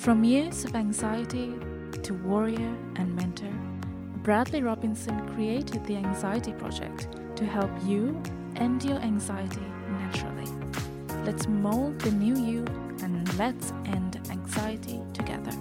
From 0.00 0.24
years 0.24 0.64
of 0.64 0.74
anxiety 0.74 1.52
to 2.04 2.14
warrior 2.14 2.74
and 2.96 3.14
mentor, 3.14 3.52
Bradley 4.22 4.62
Robinson 4.62 5.28
created 5.34 5.84
the 5.84 5.94
Anxiety 5.96 6.54
Project 6.54 7.08
to 7.36 7.44
help 7.44 7.70
you 7.84 8.18
end 8.56 8.82
your 8.82 8.96
anxiety 8.96 9.60
naturally. 9.90 10.50
Let's 11.26 11.46
mold 11.46 12.00
the 12.00 12.12
new 12.12 12.34
you 12.34 12.64
and 13.02 13.30
let's 13.36 13.74
end 13.84 14.18
anxiety 14.30 15.02
together. 15.12 15.52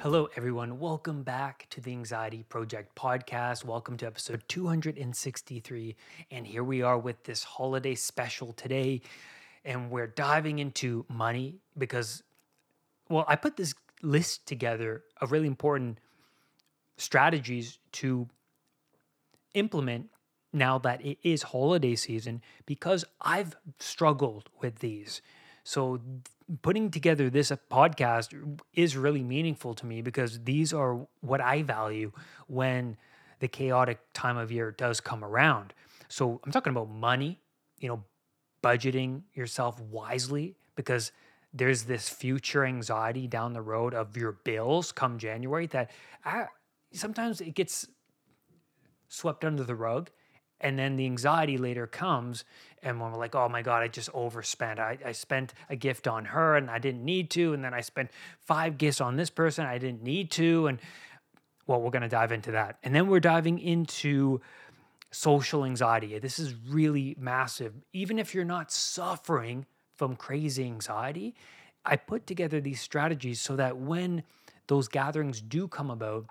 Hello, 0.00 0.28
everyone. 0.36 0.78
Welcome 0.78 1.22
back 1.22 1.66
to 1.70 1.80
the 1.80 1.92
Anxiety 1.92 2.44
Project 2.50 2.94
podcast. 2.94 3.64
Welcome 3.64 3.96
to 3.96 4.06
episode 4.06 4.42
263. 4.48 5.96
And 6.30 6.46
here 6.46 6.64
we 6.64 6.82
are 6.82 6.98
with 6.98 7.24
this 7.24 7.42
holiday 7.42 7.94
special 7.94 8.52
today. 8.52 9.00
And 9.64 9.90
we're 9.90 10.08
diving 10.08 10.58
into 10.58 11.06
money 11.08 11.54
because 11.78 12.22
well, 13.12 13.26
I 13.28 13.36
put 13.36 13.56
this 13.56 13.74
list 14.02 14.46
together 14.46 15.04
of 15.20 15.32
really 15.32 15.46
important 15.46 15.98
strategies 16.96 17.78
to 17.92 18.28
implement 19.54 20.08
now 20.52 20.78
that 20.78 21.04
it 21.04 21.18
is 21.22 21.42
holiday 21.42 21.94
season 21.94 22.42
because 22.64 23.04
I've 23.20 23.54
struggled 23.78 24.48
with 24.60 24.78
these. 24.78 25.20
So 25.62 26.00
putting 26.62 26.90
together 26.90 27.28
this 27.28 27.52
podcast 27.70 28.58
is 28.74 28.96
really 28.96 29.22
meaningful 29.22 29.74
to 29.74 29.86
me 29.86 30.00
because 30.00 30.40
these 30.44 30.72
are 30.72 31.06
what 31.20 31.40
I 31.40 31.62
value 31.62 32.12
when 32.48 32.96
the 33.40 33.48
chaotic 33.48 34.00
time 34.14 34.38
of 34.38 34.50
year 34.50 34.70
does 34.70 35.00
come 35.00 35.22
around. 35.22 35.74
So 36.08 36.40
I'm 36.44 36.52
talking 36.52 36.70
about 36.70 36.90
money, 36.90 37.40
you 37.78 37.88
know, 37.88 38.04
budgeting 38.62 39.22
yourself 39.34 39.80
wisely 39.80 40.56
because 40.76 41.12
there's 41.52 41.84
this 41.84 42.08
future 42.08 42.64
anxiety 42.64 43.26
down 43.26 43.52
the 43.52 43.62
road 43.62 43.94
of 43.94 44.16
your 44.16 44.32
bills 44.32 44.92
come 44.92 45.18
January 45.18 45.66
that 45.68 45.90
I, 46.24 46.46
sometimes 46.92 47.40
it 47.40 47.54
gets 47.54 47.86
swept 49.08 49.44
under 49.44 49.64
the 49.64 49.74
rug. 49.74 50.10
And 50.60 50.78
then 50.78 50.94
the 50.94 51.06
anxiety 51.06 51.58
later 51.58 51.88
comes, 51.88 52.44
and 52.84 53.00
when 53.00 53.10
we're 53.10 53.18
like, 53.18 53.34
oh 53.34 53.48
my 53.48 53.62
God, 53.62 53.82
I 53.82 53.88
just 53.88 54.08
overspent. 54.14 54.78
I, 54.78 54.96
I 55.04 55.10
spent 55.10 55.54
a 55.68 55.74
gift 55.74 56.06
on 56.06 56.24
her 56.26 56.56
and 56.56 56.70
I 56.70 56.78
didn't 56.78 57.04
need 57.04 57.30
to. 57.30 57.52
And 57.52 57.64
then 57.64 57.74
I 57.74 57.80
spent 57.80 58.10
five 58.38 58.78
gifts 58.78 59.00
on 59.00 59.16
this 59.16 59.28
person 59.28 59.66
I 59.66 59.78
didn't 59.78 60.04
need 60.04 60.30
to. 60.32 60.68
And 60.68 60.78
well, 61.66 61.80
we're 61.80 61.90
going 61.90 62.02
to 62.02 62.08
dive 62.08 62.30
into 62.30 62.52
that. 62.52 62.78
And 62.84 62.94
then 62.94 63.08
we're 63.08 63.18
diving 63.18 63.58
into 63.58 64.40
social 65.10 65.64
anxiety. 65.64 66.16
This 66.20 66.38
is 66.38 66.54
really 66.68 67.16
massive. 67.18 67.74
Even 67.92 68.20
if 68.20 68.32
you're 68.32 68.44
not 68.44 68.70
suffering 68.70 69.66
from 70.02 70.16
crazy 70.16 70.64
anxiety, 70.64 71.32
I 71.84 71.94
put 71.94 72.26
together 72.26 72.60
these 72.60 72.80
strategies 72.80 73.40
so 73.40 73.54
that 73.54 73.76
when 73.76 74.24
those 74.66 74.88
gatherings 74.88 75.40
do 75.40 75.68
come 75.68 75.92
about, 75.92 76.26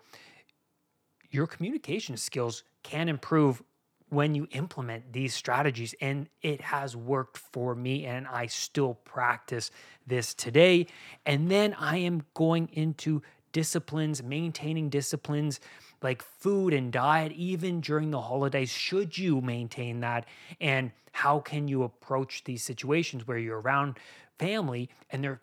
your 1.29 1.47
communication 1.47 2.17
skills 2.17 2.65
can 2.83 3.07
improve 3.07 3.63
when 4.09 4.35
you 4.35 4.45
implement 4.51 5.13
these 5.13 5.33
strategies. 5.33 5.95
And 6.01 6.27
it 6.41 6.59
has 6.59 6.97
worked 6.97 7.37
for 7.37 7.73
me, 7.73 8.05
and 8.05 8.27
I 8.27 8.47
still 8.47 8.95
practice 9.05 9.71
this 10.05 10.33
today. 10.33 10.87
And 11.25 11.49
then 11.49 11.73
I 11.79 11.95
am 11.95 12.23
going 12.33 12.67
into 12.73 13.21
disciplines, 13.53 14.21
maintaining 14.21 14.89
disciplines 14.89 15.61
like 16.01 16.21
food 16.21 16.73
and 16.73 16.91
diet, 16.91 17.31
even 17.33 17.81
during 17.81 18.11
the 18.11 18.21
holidays. 18.21 18.71
Should 18.71 19.17
you 19.17 19.41
maintain 19.41 19.99
that? 20.01 20.25
And 20.59 20.91
how 21.11 21.39
can 21.39 21.67
you 21.67 21.83
approach 21.83 22.43
these 22.43 22.63
situations 22.63 23.27
where 23.27 23.37
you're 23.37 23.61
around 23.61 23.97
family 24.39 24.89
and 25.09 25.23
they're, 25.23 25.41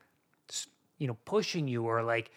you 0.98 1.06
know, 1.06 1.16
pushing 1.24 1.68
you 1.68 1.84
or 1.84 2.02
like 2.02 2.30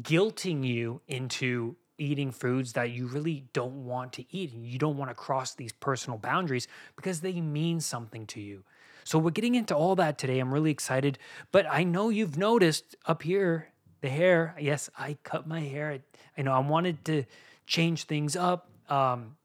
guilting 0.00 0.64
you 0.64 1.00
into 1.08 1.76
eating 1.98 2.30
foods 2.30 2.72
that 2.72 2.90
you 2.90 3.06
really 3.06 3.44
don't 3.52 3.84
want 3.84 4.12
to 4.14 4.24
eat 4.30 4.52
and 4.52 4.66
you 4.66 4.78
don't 4.78 4.96
want 4.96 5.10
to 5.10 5.14
cross 5.14 5.54
these 5.54 5.72
personal 5.72 6.18
boundaries 6.18 6.66
because 6.96 7.20
they 7.20 7.40
mean 7.40 7.80
something 7.80 8.26
to 8.26 8.40
you. 8.40 8.64
So 9.04 9.18
we're 9.18 9.30
getting 9.30 9.54
into 9.54 9.74
all 9.74 9.96
that 9.96 10.18
today. 10.18 10.38
I'm 10.38 10.54
really 10.54 10.70
excited, 10.70 11.18
but 11.50 11.66
I 11.68 11.84
know 11.84 12.08
you've 12.08 12.38
noticed 12.38 12.96
up 13.06 13.22
here 13.22 13.71
the 14.02 14.10
hair. 14.10 14.54
Yes, 14.60 14.90
I 14.98 15.16
cut 15.22 15.46
my 15.46 15.60
hair. 15.60 15.98
I 16.36 16.42
know 16.42 16.52
I 16.52 16.58
wanted 16.58 17.04
to 17.06 17.24
change 17.66 18.04
things 18.04 18.36
up. 18.36 18.68
Um, 18.90 19.36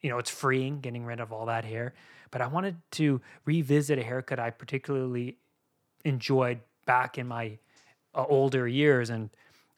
you 0.00 0.10
know, 0.10 0.18
it's 0.18 0.30
freeing 0.30 0.80
getting 0.80 1.04
rid 1.04 1.18
of 1.18 1.32
all 1.32 1.46
that 1.46 1.64
hair, 1.64 1.94
but 2.30 2.40
I 2.40 2.46
wanted 2.46 2.76
to 2.92 3.20
revisit 3.44 3.98
a 3.98 4.02
haircut 4.02 4.38
I 4.38 4.50
particularly 4.50 5.38
enjoyed 6.04 6.60
back 6.86 7.18
in 7.18 7.26
my 7.26 7.58
uh, 8.14 8.24
older 8.28 8.68
years, 8.68 9.10
and 9.10 9.30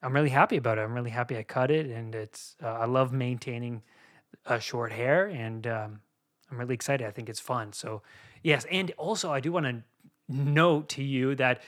I'm 0.02 0.12
really 0.12 0.30
happy 0.30 0.56
about 0.56 0.78
it. 0.78 0.82
I'm 0.82 0.94
really 0.94 1.10
happy 1.10 1.38
I 1.38 1.42
cut 1.42 1.70
it, 1.70 1.86
and 1.86 2.14
it's 2.14 2.56
uh, 2.62 2.68
I 2.68 2.86
love 2.86 3.12
maintaining 3.12 3.82
uh, 4.46 4.58
short 4.58 4.92
hair, 4.92 5.26
and 5.26 5.66
um, 5.66 6.00
I'm 6.50 6.58
really 6.58 6.74
excited. 6.74 7.06
I 7.06 7.10
think 7.10 7.28
it's 7.28 7.40
fun. 7.40 7.72
So, 7.72 8.02
yes, 8.42 8.66
and 8.70 8.92
also 8.96 9.30
I 9.30 9.40
do 9.40 9.52
want 9.52 9.66
to 9.66 9.82
note 10.28 10.88
to 10.90 11.02
you 11.02 11.34
that 11.36 11.62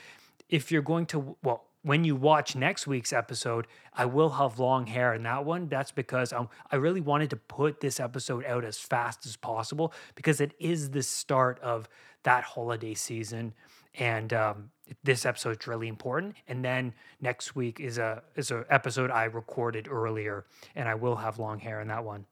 if 0.48 0.72
you're 0.72 0.82
going 0.82 1.06
to 1.06 1.36
well 1.42 1.65
when 1.86 2.02
you 2.02 2.16
watch 2.16 2.56
next 2.56 2.88
week's 2.88 3.12
episode, 3.12 3.68
I 3.94 4.06
will 4.06 4.30
have 4.30 4.58
long 4.58 4.88
hair 4.88 5.14
in 5.14 5.22
that 5.22 5.44
one. 5.44 5.68
That's 5.68 5.92
because 5.92 6.32
um, 6.32 6.48
I 6.72 6.76
really 6.76 7.00
wanted 7.00 7.30
to 7.30 7.36
put 7.36 7.80
this 7.80 8.00
episode 8.00 8.44
out 8.44 8.64
as 8.64 8.76
fast 8.76 9.24
as 9.24 9.36
possible 9.36 9.92
because 10.16 10.40
it 10.40 10.50
is 10.58 10.90
the 10.90 11.04
start 11.04 11.60
of 11.60 11.88
that 12.24 12.42
holiday 12.42 12.94
season, 12.94 13.54
and 13.94 14.32
um, 14.32 14.70
this 15.04 15.24
episode 15.24 15.60
is 15.60 15.68
really 15.68 15.86
important. 15.86 16.34
And 16.48 16.64
then 16.64 16.92
next 17.20 17.54
week 17.54 17.78
is 17.78 17.98
a 17.98 18.24
is 18.34 18.50
a 18.50 18.64
episode 18.68 19.12
I 19.12 19.26
recorded 19.26 19.86
earlier, 19.88 20.44
and 20.74 20.88
I 20.88 20.96
will 20.96 21.14
have 21.14 21.38
long 21.38 21.60
hair 21.60 21.80
in 21.80 21.86
that 21.86 22.04
one. 22.04 22.26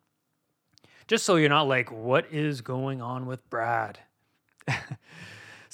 Just 1.07 1.25
so 1.25 1.37
you're 1.37 1.49
not 1.49 1.69
like, 1.69 1.93
what 1.93 2.27
is 2.33 2.61
going 2.61 3.01
on 3.01 3.27
with 3.27 3.49
Brad? 3.51 4.01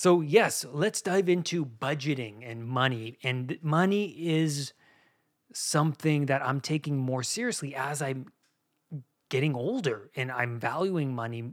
So, 0.01 0.23
yes, 0.23 0.65
let's 0.73 1.03
dive 1.03 1.29
into 1.29 1.67
budgeting 1.67 2.37
and 2.43 2.67
money. 2.67 3.19
And 3.23 3.59
money 3.61 4.07
is 4.07 4.73
something 5.53 6.25
that 6.25 6.41
I'm 6.41 6.63
taking 6.63 6.97
more 6.97 7.23
seriously 7.23 7.75
as 7.75 8.01
I'm 8.01 8.25
getting 9.29 9.55
older 9.55 10.11
and 10.17 10.33
I'm 10.33 10.59
valuing 10.59 11.15
money 11.15 11.53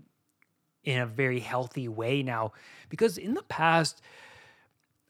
in 0.86 1.02
a 1.02 1.06
very 1.06 1.42
healthy 1.42 1.90
way 1.90 2.24
now 2.24 2.54
because 2.88 3.18
in 3.18 3.34
the 3.34 3.44
past 3.44 4.02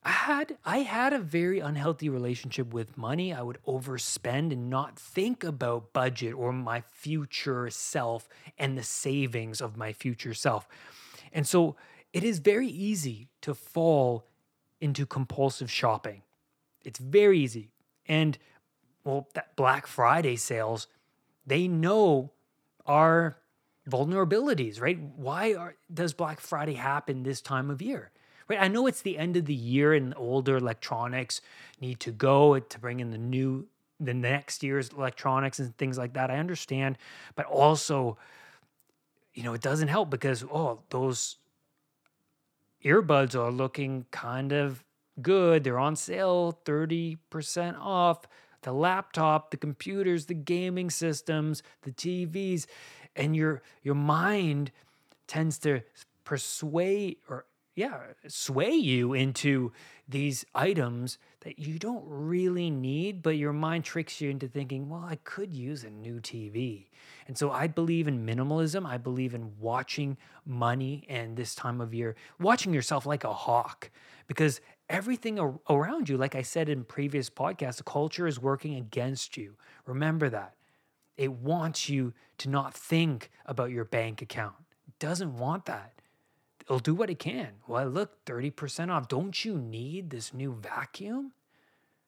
I 0.02 0.10
had 0.10 0.58
I 0.66 0.80
had 0.80 1.14
a 1.14 1.20
very 1.20 1.60
unhealthy 1.60 2.10
relationship 2.10 2.74
with 2.74 2.98
money. 2.98 3.36
I 3.36 3.44
would 3.44 3.60
overspend 3.68 4.52
and 4.52 4.68
not 4.68 4.98
think 4.98 5.44
about 5.44 5.94
budget 5.94 6.34
or 6.34 6.52
my 6.52 6.82
future 6.82 7.70
self 7.70 8.28
and 8.58 8.76
the 8.76 8.84
savings 8.84 9.62
of 9.62 9.78
my 9.78 9.94
future 9.94 10.34
self. 10.34 10.68
And 11.32 11.48
so 11.48 11.76
it 12.14 12.24
is 12.24 12.40
very 12.40 12.68
easy 12.68 13.30
to 13.42 13.54
fall 13.54 14.26
into 14.80 15.06
compulsive 15.06 15.72
shopping. 15.72 16.22
It's 16.84 17.00
very 17.00 17.40
easy. 17.40 17.70
And 18.08 18.38
well, 19.04 19.28
that 19.34 19.56
Black 19.56 19.88
Friday 19.88 20.36
sales, 20.36 20.88
they 21.46 21.68
know 21.68 22.32
our 22.86 23.38
vulnerabilities, 23.90 24.82
right? 24.82 25.00
Why 25.16 25.54
are, 25.54 25.76
does 25.94 26.14
Black 26.14 26.40
Friday 26.40 26.74
happen 26.74 27.24
this 27.24 27.42
time 27.42 27.70
of 27.70 27.82
year? 27.82 28.12
Right? 28.48 28.62
I 28.62 28.68
know 28.68 28.88
it's 28.88 29.02
the 29.02 29.18
end 29.18 29.36
of 29.36 29.46
the 29.46 29.54
year 29.54 29.94
and 29.94 30.14
older 30.16 30.58
electronics 30.58 31.42
need 31.82 32.00
to 32.02 32.12
go 32.12 32.58
to 32.60 32.80
bring 32.80 33.00
in 33.00 33.12
the 33.12 33.18
new 33.18 33.68
the 34.00 34.14
next 34.14 34.62
year's 34.62 34.90
electronics 34.90 35.58
and 35.58 35.76
things 35.78 35.98
like 35.98 36.14
that. 36.14 36.30
I 36.30 36.38
understand, 36.38 37.00
but 37.36 37.48
also 37.48 38.18
you 39.34 39.44
know, 39.44 39.54
it 39.54 39.62
doesn't 39.62 39.88
help 39.88 40.10
because 40.10 40.44
oh, 40.44 40.80
those 40.90 41.38
earbuds 42.88 43.36
are 43.36 43.52
looking 43.52 44.06
kind 44.12 44.54
of 44.54 44.84
good. 45.22 45.64
They're 45.64 45.80
on 45.80 45.96
sale, 45.96 46.60
30% 46.66 47.78
off. 47.80 48.26
The 48.64 48.72
laptop, 48.72 49.52
the 49.52 49.58
computers, 49.58 50.26
the 50.26 50.34
gaming 50.34 50.90
systems, 50.90 51.64
the 51.84 51.92
TVs, 51.92 52.66
and 53.16 53.36
your 53.36 53.62
your 53.82 53.96
mind 53.96 54.72
tends 55.28 55.58
to 55.60 55.82
persuade 56.24 57.18
or 57.30 57.46
yeah, 57.76 58.00
sway 58.28 58.72
you 58.72 59.14
into 59.14 59.72
these 60.10 60.44
items 60.56 61.20
that 61.48 61.58
you 61.58 61.80
don't 61.80 62.04
really 62.06 62.70
need, 62.70 63.22
but 63.22 63.38
your 63.38 63.54
mind 63.54 63.86
tricks 63.86 64.20
you 64.20 64.30
into 64.30 64.50
thinking, 64.50 64.90
well, 64.90 65.06
I 65.08 65.16
could 65.24 65.56
use 65.56 65.86
a 65.86 65.90
new 65.90 66.20
TV. 66.20 66.88
And 67.26 67.38
so 67.38 67.52
I 67.52 67.68
believe 67.68 68.10
in 68.10 68.26
minimalism. 68.26 68.86
I 68.86 68.98
believe 68.98 69.34
in 69.34 69.54
watching 69.58 70.18
money 70.46 71.06
and 71.08 71.38
this 71.38 71.56
time 71.56 71.80
of 71.80 71.94
year, 71.94 72.18
watching 72.38 72.74
yourself 72.74 73.06
like 73.06 73.24
a 73.24 73.32
hawk, 73.32 73.90
because 74.28 74.60
everything 74.90 75.40
around 75.70 76.10
you, 76.10 76.18
like 76.18 76.36
I 76.36 76.42
said 76.42 76.68
in 76.68 76.84
previous 76.84 77.30
podcasts, 77.30 77.78
the 77.78 77.84
culture 77.84 78.28
is 78.28 78.42
working 78.42 78.76
against 78.76 79.38
you. 79.38 79.56
Remember 79.86 80.30
that. 80.30 80.56
It 81.16 81.32
wants 81.32 81.88
you 81.88 82.14
to 82.40 82.50
not 82.50 82.74
think 82.74 83.32
about 83.46 83.72
your 83.72 83.86
bank 83.86 84.22
account. 84.22 84.56
It 84.86 85.00
doesn't 85.00 85.38
want 85.38 85.64
that 85.68 85.94
it'll 86.68 86.80
do 86.80 86.94
what 86.94 87.10
it 87.10 87.18
can. 87.18 87.52
Well, 87.66 87.88
look, 87.88 88.26
30% 88.26 88.90
off. 88.90 89.08
Don't 89.08 89.46
you 89.46 89.58
need 89.58 90.10
this 90.10 90.34
new 90.34 90.54
vacuum? 90.54 91.32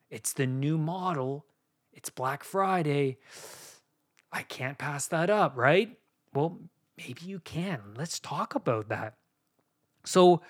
It's 0.09 0.33
the 0.33 0.47
new 0.47 0.77
model, 0.77 1.45
it's 1.94 2.09
Black 2.09 2.44
Friday. 2.44 3.17
I 4.31 4.44
can't 4.44 4.77
pass 4.77 5.07
that 5.07 5.29
up, 5.29 5.57
right? 5.57 5.97
Well, 6.33 6.59
maybe 6.97 7.21
you 7.25 7.39
can. 7.39 7.81
Let's 7.97 8.19
talk 8.19 8.56
about 8.56 8.89
that. 8.89 9.15
So, 10.06 10.41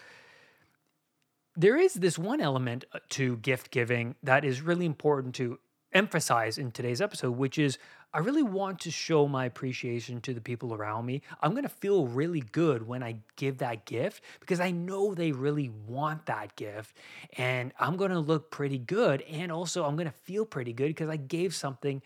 there 1.56 1.78
is 1.78 1.96
this 1.96 2.18
one 2.18 2.40
element 2.40 2.86
uh, 2.94 3.00
to 3.10 3.38
gift 3.38 3.72
giving 3.72 4.16
that 4.24 4.46
is 4.46 4.62
really 4.62 4.86
important 4.86 5.36
to 5.36 5.60
emphasize 5.94 6.58
in 6.58 6.72
today's 6.72 7.02
episode, 7.02 7.32
which 7.32 7.58
is 7.58 7.78
I 8.12 8.20
really 8.20 8.44
want 8.44 8.80
to 8.82 8.92
show 8.92 9.28
my 9.28 9.46
appreciation 9.46 10.20
to 10.22 10.34
the 10.34 10.42
people 10.42 10.74
around 10.74 11.06
me. 11.06 11.22
I'm 11.42 11.52
going 11.52 11.64
to 11.64 11.70
feel 11.70 12.08
really 12.08 12.40
good 12.40 12.88
when 12.88 13.04
I 13.04 13.18
give 13.36 13.60
that 13.60 13.86
gift 13.86 14.24
because 14.40 14.60
I 14.60 14.72
know 14.72 15.14
they 15.14 15.32
really 15.32 15.70
want 15.88 16.26
that 16.26 16.56
gift. 16.56 16.96
And 17.38 17.72
I'm 17.80 17.98
going 17.98 18.12
to 18.12 18.20
look 18.20 18.50
pretty 18.50 18.80
good. 18.80 19.22
And 19.24 19.52
also, 19.52 19.86
I'm 19.86 19.96
going 19.96 20.08
to 20.08 20.18
feel 20.24 20.46
pretty 20.46 20.74
good 20.74 20.88
because 20.88 21.10
I 21.10 21.18
gave 21.18 21.54
something. 21.54 22.02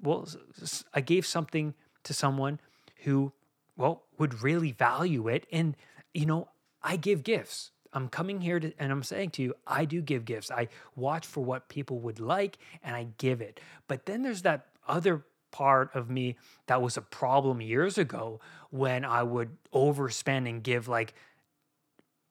Well, 0.00 0.28
I 0.92 1.00
gave 1.00 1.24
something 1.24 1.74
to 2.02 2.12
someone 2.12 2.58
who, 3.04 3.32
well, 3.76 4.02
would 4.18 4.42
really 4.42 4.72
value 4.72 5.28
it. 5.28 5.46
And, 5.52 5.76
you 6.12 6.26
know, 6.26 6.48
I 6.82 6.96
give 6.96 7.22
gifts. 7.22 7.70
I'm 7.96 8.10
coming 8.10 8.42
here 8.42 8.60
to, 8.60 8.72
and 8.78 8.92
I'm 8.92 9.02
saying 9.02 9.30
to 9.30 9.42
you, 9.42 9.54
I 9.66 9.86
do 9.86 10.02
give 10.02 10.26
gifts. 10.26 10.50
I 10.50 10.68
watch 10.96 11.26
for 11.26 11.42
what 11.42 11.70
people 11.70 11.98
would 12.00 12.20
like 12.20 12.58
and 12.84 12.94
I 12.94 13.06
give 13.16 13.40
it. 13.40 13.58
But 13.88 14.04
then 14.04 14.22
there's 14.22 14.42
that 14.42 14.66
other 14.86 15.24
part 15.50 15.94
of 15.94 16.10
me 16.10 16.36
that 16.66 16.82
was 16.82 16.98
a 16.98 17.00
problem 17.00 17.62
years 17.62 17.96
ago 17.96 18.38
when 18.68 19.06
I 19.06 19.22
would 19.22 19.56
overspend 19.72 20.46
and 20.46 20.62
give 20.62 20.88
like 20.88 21.14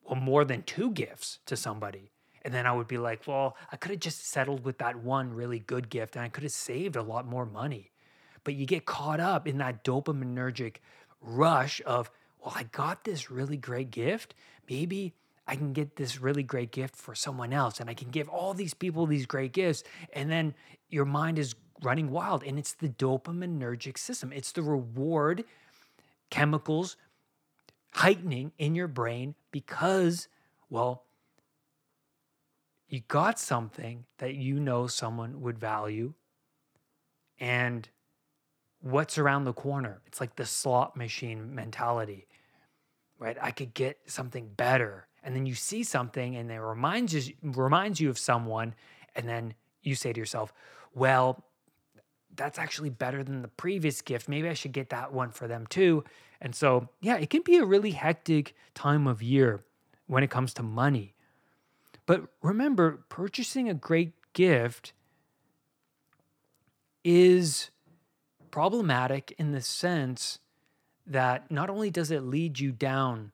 well, 0.07 0.19
more 0.19 0.45
than 0.45 0.61
two 0.61 0.91
gifts 0.91 1.39
to 1.47 1.57
somebody. 1.57 2.11
And 2.43 2.53
then 2.53 2.67
I 2.67 2.71
would 2.71 2.87
be 2.87 2.99
like, 2.99 3.25
well, 3.25 3.57
I 3.71 3.75
could 3.75 3.89
have 3.89 3.99
just 3.99 4.27
settled 4.27 4.65
with 4.65 4.77
that 4.77 4.97
one 4.97 5.33
really 5.33 5.57
good 5.57 5.89
gift 5.89 6.15
and 6.15 6.23
I 6.23 6.29
could 6.29 6.43
have 6.43 6.51
saved 6.51 6.95
a 6.95 7.01
lot 7.01 7.25
more 7.25 7.47
money. 7.47 7.89
But 8.43 8.53
you 8.53 8.67
get 8.67 8.85
caught 8.85 9.19
up 9.19 9.47
in 9.47 9.57
that 9.57 9.83
dopaminergic 9.83 10.75
rush 11.21 11.81
of, 11.87 12.11
well, 12.39 12.53
I 12.55 12.63
got 12.65 13.03
this 13.03 13.31
really 13.31 13.57
great 13.57 13.89
gift. 13.89 14.35
Maybe 14.69 15.15
I 15.47 15.55
can 15.55 15.73
get 15.73 15.95
this 15.95 16.19
really 16.19 16.43
great 16.43 16.71
gift 16.71 16.95
for 16.95 17.13
someone 17.13 17.53
else 17.53 17.79
and 17.79 17.89
I 17.89 17.93
can 17.93 18.09
give 18.09 18.27
all 18.29 18.53
these 18.53 18.73
people 18.73 19.05
these 19.05 19.25
great 19.25 19.53
gifts. 19.53 19.83
And 20.13 20.29
then 20.29 20.55
your 20.89 21.05
mind 21.05 21.37
is 21.37 21.55
running 21.83 22.09
wild. 22.09 22.43
And 22.43 22.57
it's 22.57 22.73
the 22.73 22.89
dopaminergic 22.89 23.97
system, 23.97 24.31
it's 24.33 24.51
the 24.51 24.63
reward 24.63 25.43
chemicals 26.29 26.97
heightening 27.93 28.51
in 28.57 28.75
your 28.75 28.87
brain 28.87 29.35
because, 29.51 30.27
well, 30.69 31.03
you 32.89 33.01
got 33.07 33.39
something 33.39 34.05
that 34.17 34.35
you 34.35 34.59
know 34.59 34.87
someone 34.87 35.41
would 35.41 35.57
value. 35.57 36.13
And 37.39 37.87
what's 38.81 39.17
around 39.17 39.45
the 39.45 39.53
corner? 39.53 40.01
It's 40.05 40.19
like 40.19 40.35
the 40.35 40.45
slot 40.45 40.95
machine 40.95 41.55
mentality, 41.55 42.27
right? 43.17 43.37
I 43.41 43.51
could 43.51 43.73
get 43.73 43.99
something 44.05 44.49
better. 44.55 45.07
And 45.25 45.35
then 45.35 45.45
you 45.45 45.55
see 45.55 45.83
something 45.83 46.37
and 46.37 46.49
it 46.49 46.59
reminds 46.59 47.13
you, 47.13 47.33
reminds 47.41 47.99
you 47.99 48.09
of 48.09 48.17
someone. 48.17 48.73
And 49.15 49.27
then 49.27 49.55
you 49.81 49.95
say 49.95 50.13
to 50.13 50.19
yourself, 50.19 50.53
well, 50.93 51.43
that's 52.35 52.57
actually 52.59 52.91
better 52.91 53.23
than 53.23 53.41
the 53.41 53.49
previous 53.49 54.01
gift. 54.01 54.29
Maybe 54.29 54.47
I 54.47 54.53
should 54.53 54.71
get 54.71 54.89
that 54.91 55.11
one 55.11 55.31
for 55.31 55.47
them 55.47 55.65
too. 55.67 56.03
And 56.39 56.55
so, 56.55 56.89
yeah, 57.01 57.17
it 57.17 57.29
can 57.29 57.41
be 57.41 57.57
a 57.57 57.65
really 57.65 57.91
hectic 57.91 58.55
time 58.73 59.07
of 59.07 59.21
year 59.21 59.63
when 60.07 60.23
it 60.23 60.29
comes 60.29 60.53
to 60.53 60.63
money. 60.63 61.15
But 62.05 62.27
remember, 62.41 63.03
purchasing 63.09 63.67
a 63.67 63.73
great 63.73 64.13
gift 64.33 64.93
is 67.03 67.71
problematic 68.51 69.33
in 69.37 69.51
the 69.51 69.61
sense 69.61 70.39
that 71.07 71.49
not 71.51 71.69
only 71.69 71.89
does 71.89 72.11
it 72.11 72.23
lead 72.23 72.59
you 72.59 72.71
down 72.71 73.31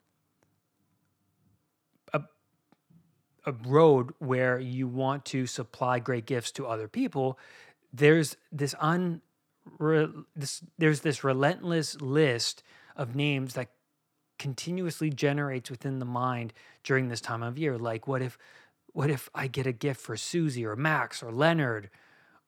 a, 2.14 2.22
a 3.46 3.52
road 3.52 4.14
where 4.20 4.60
you 4.60 4.88
want 4.88 5.26
to 5.26 5.48
supply 5.48 6.00
great 6.00 6.26
gifts 6.26 6.52
to 6.52 6.68
other 6.68 6.88
people, 6.88 7.40
there's 7.94 8.38
this 8.52 8.76
un 8.80 9.22
this 10.36 10.64
there's 10.78 11.02
this 11.02 11.24
relentless 11.24 12.00
list 12.02 12.64
of 12.96 13.16
names 13.16 13.54
that 13.54 13.70
continuously 14.40 15.10
generates 15.10 15.70
within 15.70 16.00
the 16.00 16.06
mind 16.06 16.52
during 16.84 17.10
this 17.10 17.22
time 17.22 17.44
of 17.44 17.58
year. 17.58 17.78
Like 17.78 18.08
what 18.08 18.22
if 18.22 18.38
what 18.94 19.10
if 19.10 19.30
i 19.34 19.48
get 19.48 19.66
a 19.66 19.72
gift 19.72 20.02
for 20.02 20.18
susie 20.18 20.66
or 20.66 20.76
max 20.76 21.22
or 21.22 21.32
leonard 21.32 21.90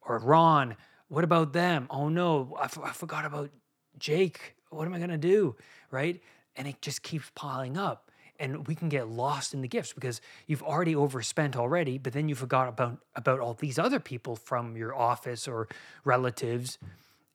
or 0.02 0.18
ron? 0.18 0.76
What 1.08 1.24
about 1.24 1.54
them? 1.54 1.88
Oh 1.90 2.10
no 2.10 2.58
I, 2.60 2.66
f- 2.66 2.80
I 2.84 2.92
forgot 2.92 3.26
about 3.26 3.52
jake. 4.00 4.56
What 4.70 4.88
am 4.88 4.94
i 4.94 5.00
to 5.00 5.18
do? 5.18 5.56
Right? 5.92 6.22
And 6.56 6.68
it 6.68 6.82
just 6.82 7.04
keeps 7.04 7.32
piling 7.36 7.78
up 7.78 8.10
and 8.44 8.68
we 8.68 8.76
can 8.76 8.90
get 8.90 9.08
lost 9.08 9.54
in 9.54 9.62
the 9.62 9.68
gifts 9.68 9.94
because 9.94 10.22
you've 10.48 10.64
already 10.64 10.96
overspent 10.96 11.56
already 11.56 11.98
but 11.98 12.14
then 12.14 12.28
you 12.30 12.36
forgot 12.36 12.68
about 12.68 13.00
about 13.16 13.40
all 13.40 13.54
these 13.54 13.80
other 13.80 14.00
people 14.00 14.36
from 14.36 14.76
your 14.76 14.94
office 14.94 15.48
or 15.48 15.68
relatives 16.04 16.78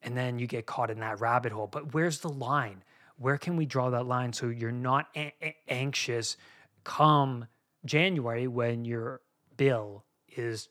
and 0.02 0.16
then 0.16 0.38
you 0.38 0.46
get 0.46 0.66
caught 0.66 0.90
in 0.90 1.00
that 1.00 1.20
rabbit 1.20 1.52
hole. 1.52 1.66
But 1.66 1.92
where's 1.94 2.20
the 2.20 2.28
line? 2.28 2.84
Where 3.16 3.36
can 3.38 3.56
we 3.56 3.66
draw 3.66 3.90
that 3.90 4.06
line 4.06 4.32
so 4.32 4.48
you're 4.48 4.70
not 4.70 5.08
a- 5.16 5.34
a- 5.42 5.56
anxious 5.68 6.36
come 6.84 7.48
january 7.84 8.46
when 8.46 8.84
your 8.84 9.20
bill 9.56 10.04
is 10.28 10.68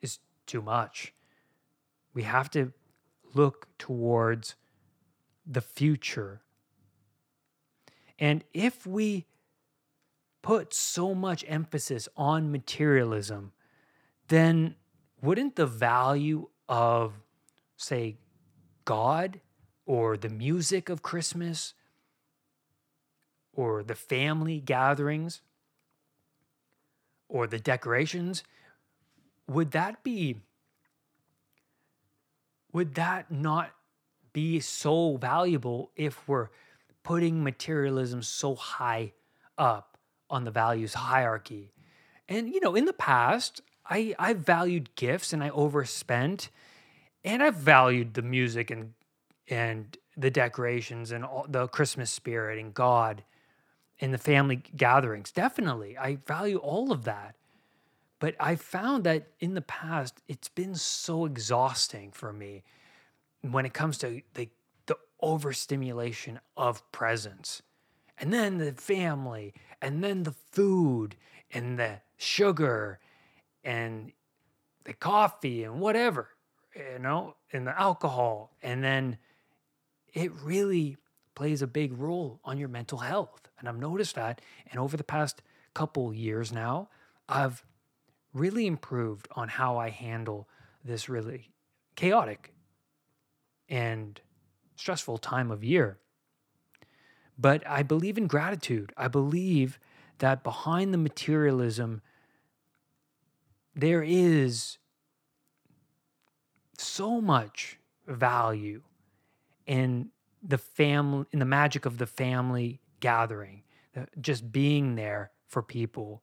is 0.00 0.18
too 0.46 0.62
much? 0.62 1.12
We 2.14 2.22
have 2.22 2.50
to 2.50 2.72
look 3.34 3.68
towards 3.78 4.54
the 5.46 5.60
future. 5.60 6.42
And 8.18 8.44
if 8.52 8.86
we 8.86 9.26
put 10.42 10.74
so 10.74 11.14
much 11.14 11.44
emphasis 11.48 12.08
on 12.16 12.50
materialism, 12.50 13.52
then 14.28 14.74
wouldn't 15.22 15.56
the 15.56 15.66
value 15.66 16.48
of, 16.68 17.14
say, 17.76 18.16
God 18.84 19.40
or 19.86 20.16
the 20.16 20.28
music 20.28 20.88
of 20.88 21.02
Christmas 21.02 21.74
or 23.52 23.82
the 23.82 23.94
family 23.94 24.60
gatherings 24.60 25.42
or 27.28 27.46
the 27.46 27.58
decorations, 27.58 28.42
would 29.46 29.70
that 29.70 30.02
be, 30.02 30.36
would 32.72 32.94
that 32.94 33.30
not 33.30 33.70
be 34.32 34.60
so 34.60 35.16
valuable 35.16 35.90
if 35.96 36.26
we're 36.28 36.48
putting 37.02 37.42
materialism 37.42 38.22
so 38.22 38.54
high 38.54 39.12
up? 39.56 39.91
On 40.32 40.44
the 40.44 40.50
values 40.50 40.94
hierarchy. 40.94 41.70
And 42.26 42.48
you 42.48 42.58
know, 42.60 42.74
in 42.74 42.86
the 42.86 42.94
past, 42.94 43.60
I 43.84 44.14
I 44.18 44.32
valued 44.32 44.94
gifts 44.96 45.34
and 45.34 45.44
I 45.44 45.50
overspent, 45.50 46.48
and 47.22 47.42
I've 47.42 47.56
valued 47.56 48.14
the 48.14 48.22
music 48.22 48.70
and 48.70 48.94
and 49.48 49.94
the 50.16 50.30
decorations 50.30 51.12
and 51.12 51.22
all, 51.22 51.44
the 51.46 51.68
Christmas 51.68 52.10
spirit 52.10 52.58
and 52.58 52.72
God 52.72 53.24
and 54.00 54.14
the 54.14 54.18
family 54.18 54.62
gatherings. 54.74 55.30
Definitely, 55.30 55.98
I 55.98 56.16
value 56.26 56.56
all 56.56 56.92
of 56.92 57.04
that. 57.04 57.34
But 58.18 58.34
I 58.40 58.56
found 58.56 59.04
that 59.04 59.26
in 59.38 59.52
the 59.52 59.60
past, 59.60 60.22
it's 60.28 60.48
been 60.48 60.76
so 60.76 61.26
exhausting 61.26 62.10
for 62.10 62.32
me 62.32 62.62
when 63.42 63.66
it 63.66 63.74
comes 63.74 63.98
to 63.98 64.22
the 64.32 64.48
the 64.86 64.96
overstimulation 65.20 66.40
of 66.56 66.90
presents 66.90 67.62
and 68.22 68.32
then 68.32 68.58
the 68.58 68.72
family, 68.72 69.52
and 69.82 70.02
then 70.02 70.22
the 70.22 70.34
food, 70.52 71.16
and 71.50 71.78
the 71.78 72.00
sugar, 72.16 73.00
and 73.62 74.12
the 74.84 74.94
coffee, 74.94 75.64
and 75.64 75.80
whatever, 75.80 76.28
you 76.74 76.98
know, 76.98 77.36
and 77.52 77.66
the 77.66 77.78
alcohol. 77.78 78.56
And 78.62 78.82
then 78.82 79.18
it 80.14 80.32
really 80.42 80.96
plays 81.34 81.60
a 81.62 81.66
big 81.66 81.92
role 81.98 82.40
on 82.44 82.56
your 82.58 82.68
mental 82.68 82.98
health. 82.98 83.48
And 83.58 83.68
I've 83.68 83.78
noticed 83.78 84.14
that. 84.14 84.40
And 84.70 84.80
over 84.80 84.96
the 84.96 85.04
past 85.04 85.42
couple 85.74 86.14
years 86.14 86.52
now, 86.52 86.88
I've 87.28 87.64
really 88.32 88.66
improved 88.66 89.28
on 89.32 89.48
how 89.48 89.78
I 89.78 89.90
handle 89.90 90.48
this 90.84 91.08
really 91.08 91.50
chaotic 91.96 92.54
and 93.68 94.20
stressful 94.76 95.18
time 95.18 95.50
of 95.50 95.62
year. 95.62 95.98
But 97.42 97.66
I 97.68 97.82
believe 97.82 98.16
in 98.16 98.28
gratitude. 98.28 98.92
I 98.96 99.08
believe 99.08 99.80
that 100.18 100.44
behind 100.44 100.94
the 100.94 100.98
materialism, 100.98 102.00
there 103.74 104.04
is 104.04 104.78
so 106.78 107.20
much 107.20 107.80
value 108.06 108.82
in 109.66 110.10
the 110.40 110.58
family, 110.58 111.26
in 111.32 111.40
the 111.40 111.44
magic 111.44 111.84
of 111.84 111.98
the 111.98 112.06
family 112.06 112.80
gathering, 113.00 113.64
just 114.20 114.52
being 114.52 114.94
there 114.94 115.32
for 115.48 115.62
people 115.62 116.22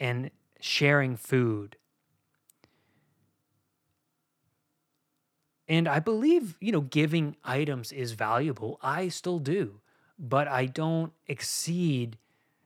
and 0.00 0.32
sharing 0.58 1.14
food. 1.14 1.76
And 5.68 5.86
I 5.86 6.00
believe, 6.00 6.56
you 6.60 6.72
know, 6.72 6.80
giving 6.80 7.36
items 7.44 7.92
is 7.92 8.12
valuable. 8.12 8.80
I 8.82 9.06
still 9.08 9.38
do, 9.38 9.80
but 10.20 10.46
I 10.46 10.66
don't 10.66 11.12
exceed 11.26 12.18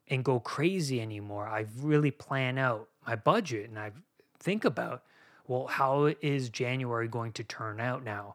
and 0.09 0.25
go 0.25 0.41
crazy 0.41 1.01
anymore. 1.01 1.47
I 1.47 1.67
really 1.81 2.11
plan 2.11 2.59
out 2.59 2.89
my 3.07 3.15
budget 3.15 3.71
and 3.71 3.79
I 3.79 3.93
think 4.39 4.65
about, 4.65 5.05
well, 5.47 5.69
how 5.69 6.13
is 6.21 6.49
January 6.49 7.07
going 7.07 7.33
to 7.33 7.45
turn 7.45 7.81
out 7.81 8.03
now? 8.05 8.35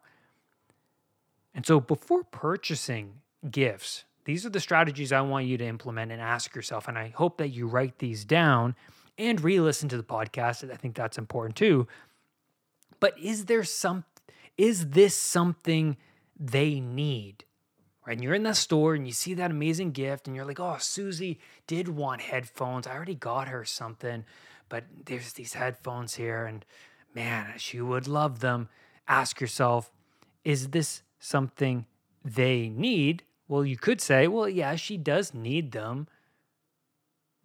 And 1.53 1.65
so 1.65 1.79
before 1.79 2.23
purchasing 2.23 3.15
gifts, 3.51 4.05
these 4.23 4.45
are 4.45 4.49
the 4.49 4.59
strategies 4.59 5.11
I 5.11 5.21
want 5.21 5.47
you 5.47 5.57
to 5.57 5.65
implement 5.65 6.11
and 6.11 6.21
ask 6.21 6.55
yourself. 6.55 6.87
And 6.87 6.97
I 6.97 7.09
hope 7.09 7.37
that 7.39 7.49
you 7.49 7.67
write 7.67 7.99
these 7.99 8.23
down 8.23 8.75
and 9.17 9.41
re 9.41 9.59
listen 9.59 9.89
to 9.89 9.97
the 9.97 10.03
podcast. 10.03 10.69
I 10.71 10.75
think 10.75 10.95
that's 10.95 11.17
important 11.17 11.55
too. 11.55 11.87
But 12.99 13.19
is 13.19 13.45
there 13.45 13.63
some, 13.63 14.05
is 14.57 14.91
this 14.91 15.15
something 15.15 15.97
they 16.39 16.79
need? 16.79 17.43
Right? 18.09 18.17
And 18.17 18.23
you're 18.23 18.33
in 18.33 18.41
that 18.41 18.57
store 18.57 18.95
and 18.95 19.05
you 19.05 19.13
see 19.13 19.35
that 19.35 19.51
amazing 19.51 19.91
gift 19.91 20.25
and 20.25 20.35
you're 20.35 20.43
like, 20.43 20.59
oh, 20.59 20.77
Susie 20.79 21.39
did 21.67 21.87
want 21.87 22.21
headphones. 22.21 22.87
I 22.87 22.95
already 22.95 23.13
got 23.13 23.49
her 23.49 23.63
something, 23.63 24.25
but 24.67 24.85
there's 25.05 25.33
these 25.33 25.53
headphones 25.53 26.15
here 26.15 26.43
and 26.45 26.65
man, 27.13 27.53
she 27.57 27.79
would 27.79 28.07
love 28.07 28.39
them. 28.39 28.67
Ask 29.07 29.39
yourself, 29.39 29.91
is 30.43 30.69
this 30.69 31.03
something 31.19 31.85
they 32.25 32.67
need? 32.69 33.21
Well, 33.47 33.63
you 33.63 33.77
could 33.77 34.01
say, 34.01 34.27
well, 34.27 34.49
yeah, 34.49 34.75
she 34.75 34.97
does 34.97 35.35
need 35.35 35.71
them. 35.71 36.07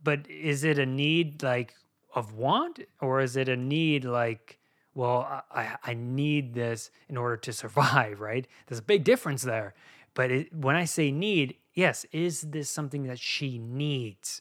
But 0.02 0.26
is 0.30 0.64
it 0.64 0.78
a 0.78 0.86
need 0.86 1.42
like 1.42 1.74
of 2.14 2.32
want 2.32 2.80
or 3.02 3.20
is 3.20 3.36
it 3.36 3.50
a 3.50 3.56
need 3.56 4.06
like, 4.06 4.58
well, 4.94 5.44
I, 5.50 5.76
I 5.84 5.92
need 5.92 6.54
this 6.54 6.90
in 7.10 7.18
order 7.18 7.36
to 7.36 7.52
survive, 7.62 8.22
right? 8.22 8.46
There's 8.66 8.78
a 8.78 8.82
big 8.82 9.04
difference 9.04 9.42
there. 9.42 9.74
But 10.14 10.30
it, 10.30 10.54
when 10.54 10.76
I 10.76 10.84
say 10.84 11.10
need, 11.10 11.56
yes, 11.74 12.06
is 12.12 12.42
this 12.42 12.70
something 12.70 13.04
that 13.04 13.18
she 13.18 13.58
needs? 13.58 14.40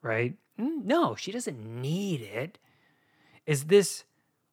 Right? 0.00 0.36
No, 0.56 1.14
she 1.14 1.32
doesn't 1.32 1.58
need 1.64 2.20
it. 2.20 2.58
Is 3.46 3.64
this 3.64 4.04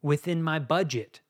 within 0.01 0.42
my 0.42 0.60
budget? 0.60 1.22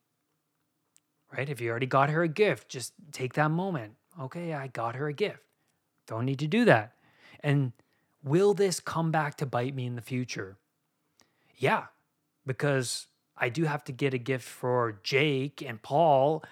Right? 1.36 1.50
If 1.50 1.62
you 1.62 1.70
already 1.70 1.86
got 1.86 2.10
her 2.10 2.24
a 2.24 2.28
gift, 2.28 2.70
just 2.70 2.94
take 3.12 3.34
that 3.34 3.52
moment. 3.52 3.94
Okay, 4.20 4.54
I 4.54 4.68
got 4.68 4.96
her 4.96 5.08
a 5.08 5.14
gift. 5.14 5.44
Don't 6.08 6.26
need 6.26 6.40
to 6.40 6.48
do 6.48 6.66
that. 6.66 6.94
And 7.42 7.74
will 8.24 8.54
this 8.54 8.80
come 8.80 9.12
back 9.12 9.36
to 9.38 9.46
bite 9.46 9.76
me 9.76 9.86
in 9.86 9.96
the 9.96 10.02
future? 10.02 10.58
Yeah, 11.56 11.86
because 12.46 13.08
I 13.38 13.50
do 13.50 13.66
have 13.66 13.84
to 13.86 13.92
get 13.92 14.14
a 14.14 14.18
gift 14.18 14.46
for 14.46 15.00
Jake 15.04 15.62
and 15.62 15.82
Paul 15.82 16.44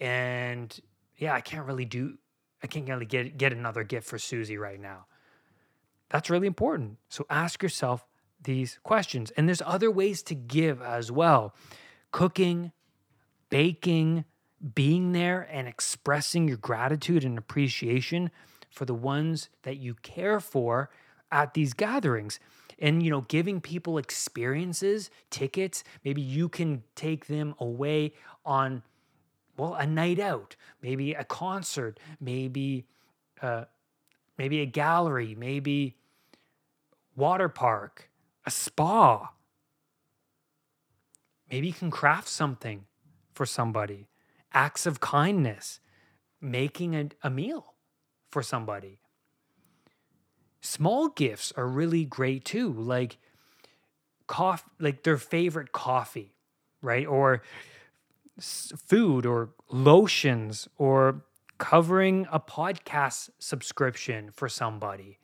and 0.00 0.78
yeah, 1.22 1.34
I 1.34 1.40
can't 1.40 1.64
really 1.64 1.84
do, 1.84 2.18
I 2.64 2.66
can't 2.66 2.88
really 2.88 3.06
get, 3.06 3.38
get 3.38 3.52
another 3.52 3.84
gift 3.84 4.08
for 4.08 4.18
Susie 4.18 4.58
right 4.58 4.80
now. 4.80 5.06
That's 6.10 6.28
really 6.28 6.48
important. 6.48 6.98
So 7.08 7.24
ask 7.30 7.62
yourself 7.62 8.04
these 8.42 8.80
questions. 8.82 9.30
And 9.36 9.48
there's 9.48 9.62
other 9.64 9.88
ways 9.88 10.24
to 10.24 10.34
give 10.34 10.82
as 10.82 11.12
well 11.12 11.54
cooking, 12.10 12.72
baking, 13.50 14.24
being 14.74 15.12
there 15.12 15.48
and 15.48 15.68
expressing 15.68 16.48
your 16.48 16.56
gratitude 16.56 17.24
and 17.24 17.38
appreciation 17.38 18.32
for 18.68 18.84
the 18.84 18.92
ones 18.94 19.48
that 19.62 19.76
you 19.76 19.94
care 19.94 20.40
for 20.40 20.90
at 21.30 21.54
these 21.54 21.72
gatherings 21.72 22.40
and 22.80 23.02
you 23.02 23.10
know 23.10 23.22
giving 23.22 23.60
people 23.60 23.96
experiences 23.96 25.10
tickets 25.30 25.82
maybe 26.04 26.20
you 26.20 26.48
can 26.48 26.82
take 26.94 27.26
them 27.26 27.54
away 27.58 28.12
on 28.44 28.82
well, 29.56 29.74
a 29.74 29.86
night 29.86 30.18
out, 30.18 30.56
maybe 30.80 31.12
a 31.12 31.24
concert, 31.24 32.00
maybe 32.20 32.86
uh, 33.40 33.64
maybe 34.38 34.60
a 34.60 34.66
gallery, 34.66 35.34
maybe 35.36 35.96
water 37.14 37.48
park, 37.48 38.10
a 38.46 38.50
spa. 38.50 39.32
Maybe 41.50 41.66
you 41.66 41.72
can 41.72 41.90
craft 41.90 42.28
something 42.28 42.86
for 43.34 43.44
somebody, 43.44 44.08
acts 44.52 44.86
of 44.86 45.00
kindness, 45.00 45.80
making 46.40 46.94
a, 46.96 47.08
a 47.22 47.30
meal 47.30 47.74
for 48.30 48.42
somebody. 48.42 48.98
Small 50.60 51.08
gifts 51.08 51.52
are 51.56 51.66
really 51.66 52.04
great 52.04 52.44
too, 52.44 52.72
like 52.72 53.18
coffee, 54.26 54.70
like 54.78 55.02
their 55.02 55.18
favorite 55.18 55.72
coffee, 55.72 56.34
right? 56.80 57.06
Or 57.06 57.42
food 58.40 59.26
or 59.26 59.50
lotions 59.70 60.68
or 60.76 61.24
covering 61.58 62.26
a 62.32 62.40
podcast 62.40 63.30
subscription 63.38 64.30
for 64.32 64.48
somebody, 64.48 65.18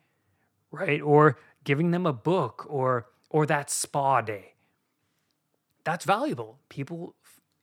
right? 0.71 1.01
Or 1.01 1.37
giving 1.63 1.91
them 1.91 2.05
a 2.05 2.13
book 2.13 2.65
or 2.69 3.07
or 3.29 3.45
that 3.45 3.69
spa 3.69 4.21
day. 4.21 4.53
That's 5.83 6.05
valuable. 6.05 6.59
People, 6.69 7.15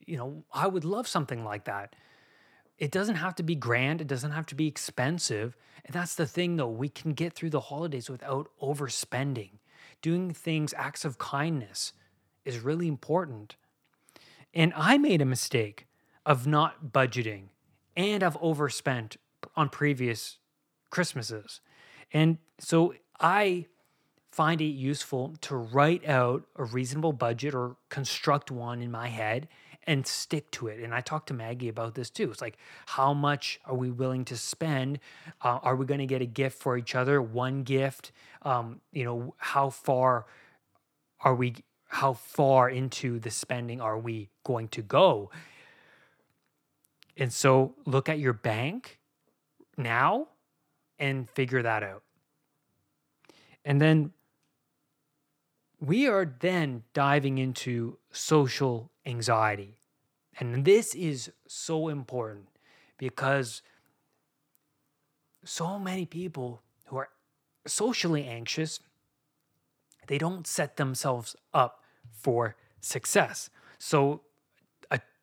you 0.05 0.17
know, 0.17 0.45
I 0.53 0.67
would 0.67 0.85
love 0.85 1.09
something 1.09 1.45
like 1.45 1.65
that. 1.65 1.95
It 2.79 2.91
doesn't 2.91 3.17
have 3.17 3.35
to 3.37 3.43
be 3.43 3.55
grand, 3.55 4.00
it 4.00 4.07
doesn't 4.07 4.33
have 4.33 4.47
to 4.47 4.55
be 4.55 4.67
expensive. 4.67 5.57
And 5.85 5.95
that's 5.95 6.15
the 6.15 6.26
thing 6.26 6.57
though, 6.57 6.69
we 6.69 6.88
can 6.88 7.12
get 7.12 7.33
through 7.33 7.50
the 7.50 7.61
holidays 7.61 8.11
without 8.11 8.49
overspending. 8.62 9.59
Doing 10.03 10.33
things 10.33 10.75
acts 10.76 11.05
of 11.05 11.19
kindness 11.19 11.93
is 12.45 12.61
really 12.61 12.87
important. 12.87 13.57
And 14.57 14.73
I 14.75 14.97
made 14.97 15.21
a 15.21 15.27
mistake 15.27 15.87
of 16.25 16.47
not 16.47 16.91
budgeting 16.91 17.51
and 17.95 18.23
I've 18.23 18.39
overspent 18.41 19.19
on 19.55 19.69
previous 19.69 20.39
Christmases. 20.91 21.61
And 22.11 22.39
so 22.59 22.95
I 23.21 23.67
find 24.33 24.63
it 24.63 24.65
useful 24.65 25.35
to 25.43 25.57
write 25.57 26.09
out 26.09 26.45
a 26.57 26.65
reasonable 26.65 27.13
budget 27.13 27.55
or 27.55 27.77
construct 27.91 28.51
one 28.51 28.81
in 28.81 28.91
my 28.91 29.09
head 29.09 29.47
and 29.87 30.07
stick 30.07 30.51
to 30.53 30.69
it. 30.69 30.81
And 30.81 30.95
I 30.95 31.03
talked 31.03 31.29
to 31.29 31.35
Maggie 31.35 31.69
about 31.69 31.95
this 31.95 32.09
too. 32.09 32.31
It's 32.31 32.41
like, 32.41 32.57
how 32.87 33.13
much 33.13 33.61
are 33.67 33.77
we 33.77 33.91
willing 33.91 34.25
to 34.25 34.39
spend? 34.39 35.01
Uh, 35.43 35.59
are 35.63 35.77
we 35.77 35.85
going 35.85 36.01
to 36.01 36.07
get 36.07 36.23
a 36.23 36.27
gift 36.27 36.59
for 36.59 36.79
each 36.79 36.95
other? 36.95 37.21
One 37.21 37.63
gift? 37.63 38.11
Um, 38.41 38.81
you 38.91 39.05
know, 39.05 39.35
how 39.37 39.69
far 39.69 40.25
are 41.21 41.35
we 41.35 41.57
how 41.89 42.13
far 42.13 42.69
into 42.69 43.19
the 43.19 43.31
spending 43.31 43.81
are 43.81 43.99
we 43.99 44.29
going 44.47 44.69
to 44.69 44.83
go? 44.83 45.31
And 47.17 47.33
so 47.33 47.75
look 47.85 48.09
at 48.09 48.19
your 48.21 48.33
bank 48.33 49.00
now 49.76 50.29
and 50.99 51.29
figure 51.29 51.62
that 51.62 51.83
out. 51.83 52.03
And 53.65 53.81
then 53.81 54.12
we 55.81 56.07
are 56.07 56.25
then 56.38 56.85
diving 56.95 57.38
into 57.38 57.99
social 58.12 58.93
anxiety. 59.05 59.81
And 60.38 60.65
this 60.65 60.95
is 60.95 61.33
so 61.49 61.88
important 61.88 62.47
because 62.99 63.62
so 65.45 65.79
many 65.79 66.07
people 66.07 66.62
who 66.87 66.97
are 66.97 67.09
socially 67.67 68.25
anxious 68.25 68.81
they 70.07 70.19
don't 70.19 70.47
set 70.47 70.76
themselves 70.76 71.37
up 71.53 71.83
for 72.12 72.57
success. 72.81 73.50
So, 73.79 74.23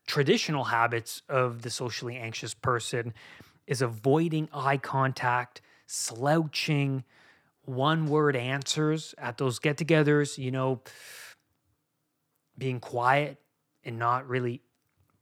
traditional 0.05 0.65
habits 0.65 1.21
of 1.29 1.61
the 1.61 1.69
socially 1.69 2.17
anxious 2.17 2.53
person 2.53 3.13
is 3.67 3.81
avoiding 3.81 4.49
eye 4.53 4.77
contact, 4.77 5.61
slouching, 5.87 7.03
one 7.65 8.07
word 8.07 8.35
answers 8.35 9.15
at 9.17 9.37
those 9.37 9.59
get 9.59 9.77
togethers, 9.77 10.37
you 10.37 10.51
know, 10.51 10.81
being 12.57 12.79
quiet 12.79 13.39
and 13.83 13.97
not 13.97 14.27
really 14.27 14.61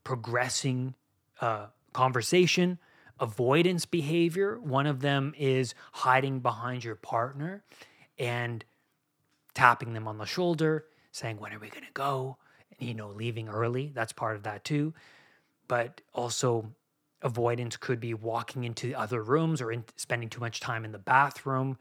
progressing 0.04 0.94
uh, 1.40 1.66
conversation, 1.92 2.78
avoidance 3.20 3.86
behavior. 3.86 4.58
One 4.60 4.86
of 4.86 5.00
them 5.00 5.34
is 5.38 5.74
hiding 5.92 6.40
behind 6.40 6.82
your 6.84 6.96
partner 6.96 7.62
and 8.18 8.64
tapping 9.54 9.92
them 9.92 10.08
on 10.08 10.18
the 10.18 10.24
shoulder, 10.24 10.86
saying, 11.12 11.38
When 11.38 11.52
are 11.52 11.58
we 11.58 11.68
going 11.68 11.84
to 11.84 11.92
go? 11.92 12.38
You 12.82 12.94
know, 12.94 13.08
leaving 13.08 13.48
early. 13.48 13.92
That's 13.94 14.12
part 14.12 14.36
of 14.36 14.42
that 14.44 14.64
too. 14.64 14.94
But 15.68 16.00
also, 16.12 16.74
avoidance 17.22 17.76
could 17.76 18.00
be 18.00 18.14
walking 18.14 18.64
into 18.64 18.94
other 18.94 19.22
rooms 19.22 19.60
or 19.62 19.70
in, 19.72 19.84
spending 19.96 20.28
too 20.28 20.40
much 20.40 20.60
time 20.60 20.84
in 20.84 20.92
the 20.92 20.98
bathroom. 20.98 21.78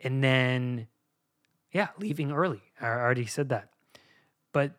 And 0.00 0.22
then, 0.22 0.86
yeah, 1.72 1.88
leaving 1.98 2.30
early. 2.30 2.62
I 2.80 2.86
already 2.86 3.26
said 3.26 3.48
that. 3.48 3.70
But 4.52 4.72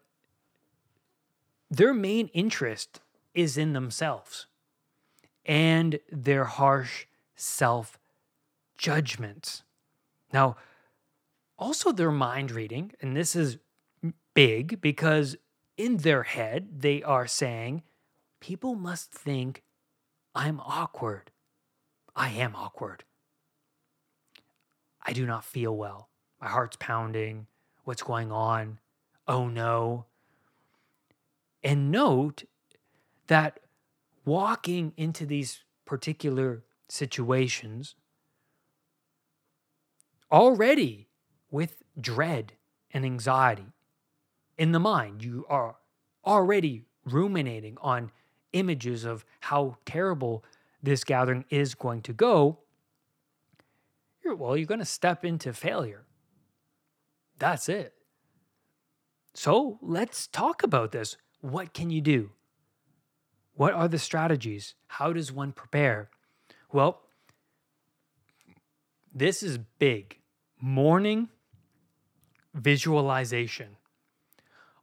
their 1.69 1.93
main 1.93 2.27
interest 2.27 2.99
is 3.33 3.57
in 3.57 3.73
themselves 3.73 4.47
and 5.45 5.99
their 6.11 6.45
harsh 6.45 7.05
self 7.35 7.97
judgments. 8.77 9.63
Now, 10.33 10.57
also 11.57 11.91
their 11.91 12.11
mind 12.11 12.51
reading, 12.51 12.91
and 13.01 13.15
this 13.15 13.35
is 13.35 13.57
big 14.33 14.81
because 14.81 15.35
in 15.77 15.97
their 15.97 16.23
head, 16.23 16.81
they 16.81 17.01
are 17.03 17.27
saying, 17.27 17.83
people 18.39 18.75
must 18.75 19.11
think 19.11 19.63
I'm 20.33 20.59
awkward. 20.59 21.31
I 22.15 22.29
am 22.29 22.55
awkward. 22.55 23.03
I 25.03 25.13
do 25.13 25.25
not 25.25 25.43
feel 25.43 25.75
well. 25.75 26.09
My 26.39 26.47
heart's 26.47 26.77
pounding. 26.79 27.47
What's 27.83 28.03
going 28.03 28.31
on? 28.31 28.79
Oh 29.27 29.47
no. 29.47 30.05
And 31.63 31.91
note 31.91 32.43
that 33.27 33.59
walking 34.25 34.93
into 34.97 35.25
these 35.25 35.63
particular 35.85 36.63
situations 36.87 37.95
already 40.31 41.07
with 41.49 41.83
dread 41.99 42.53
and 42.91 43.05
anxiety 43.05 43.73
in 44.61 44.73
the 44.73 44.79
mind, 44.79 45.23
you 45.23 45.43
are 45.49 45.75
already 46.23 46.85
ruminating 47.03 47.79
on 47.81 48.11
images 48.53 49.05
of 49.05 49.25
how 49.39 49.75
terrible 49.87 50.43
this 50.83 51.03
gathering 51.03 51.43
is 51.49 51.73
going 51.73 51.99
to 52.03 52.13
go. 52.13 52.59
You're, 54.23 54.35
well, 54.35 54.55
you're 54.55 54.67
going 54.67 54.77
to 54.77 54.85
step 54.85 55.25
into 55.25 55.51
failure. 55.51 56.03
That's 57.39 57.69
it. 57.69 57.95
So 59.33 59.79
let's 59.81 60.27
talk 60.27 60.61
about 60.61 60.91
this. 60.91 61.17
What 61.39 61.73
can 61.73 61.89
you 61.89 62.01
do? 62.01 62.29
What 63.55 63.73
are 63.73 63.87
the 63.87 63.97
strategies? 63.97 64.75
How 64.85 65.11
does 65.11 65.31
one 65.31 65.53
prepare? 65.53 66.11
Well, 66.71 67.01
this 69.11 69.41
is 69.41 69.57
big. 69.79 70.19
Morning 70.59 71.29
visualization 72.53 73.77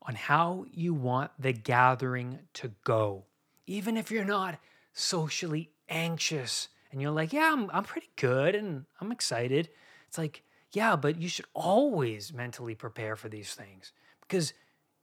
on 0.08 0.14
how 0.14 0.64
you 0.72 0.94
want 0.94 1.30
the 1.38 1.52
gathering 1.52 2.38
to 2.54 2.72
go. 2.82 3.26
Even 3.66 3.98
if 3.98 4.10
you're 4.10 4.24
not 4.24 4.58
socially 4.94 5.70
anxious 5.90 6.68
and 6.90 7.02
you're 7.02 7.10
like, 7.10 7.34
yeah, 7.34 7.52
I'm, 7.52 7.70
I'm 7.70 7.84
pretty 7.84 8.08
good 8.16 8.54
and 8.54 8.86
I'm 9.00 9.12
excited. 9.12 9.68
It's 10.06 10.16
like, 10.16 10.42
yeah, 10.72 10.96
but 10.96 11.20
you 11.20 11.28
should 11.28 11.44
always 11.52 12.32
mentally 12.32 12.74
prepare 12.74 13.16
for 13.16 13.28
these 13.28 13.52
things 13.52 13.92
because 14.22 14.54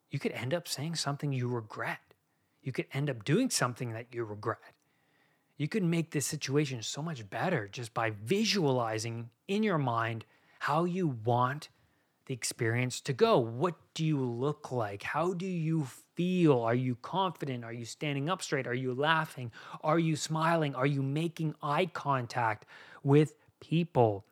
you 0.09 0.17
could 0.17 0.31
end 0.31 0.55
up 0.55 0.67
saying 0.67 0.95
something 0.95 1.31
you 1.31 1.47
regret. 1.47 1.99
You 2.63 2.71
could 2.71 2.87
end 2.91 3.11
up 3.11 3.23
doing 3.23 3.51
something 3.51 3.93
that 3.93 4.07
you 4.11 4.23
regret. 4.23 4.73
You 5.57 5.67
could 5.67 5.83
make 5.83 6.11
this 6.11 6.25
situation 6.25 6.81
so 6.81 7.03
much 7.03 7.29
better 7.29 7.67
just 7.67 7.93
by 7.93 8.09
visualizing 8.23 9.29
in 9.47 9.61
your 9.61 9.77
mind 9.77 10.25
how 10.59 10.85
you 10.85 11.15
want 11.23 11.69
the 12.25 12.33
experience 12.33 13.01
to 13.01 13.13
go. 13.13 13.37
What 13.37 13.75
do 13.93 14.05
you 14.05 14.19
look 14.19 14.71
like? 14.71 15.03
How 15.03 15.33
do 15.33 15.45
you 15.45 15.87
feel? 16.15 16.61
Are 16.61 16.75
you 16.75 16.95
confident? 16.95 17.63
Are 17.63 17.73
you 17.73 17.85
standing 17.85 18.29
up 18.29 18.41
straight? 18.41 18.67
Are 18.67 18.73
you 18.73 18.93
laughing? 18.93 19.51
Are 19.83 19.99
you 19.99 20.15
smiling? 20.15 20.75
Are 20.75 20.87
you 20.87 21.03
making 21.03 21.55
eye 21.61 21.85
contact 21.87 22.65
with 23.03 23.35
people? 23.59 24.25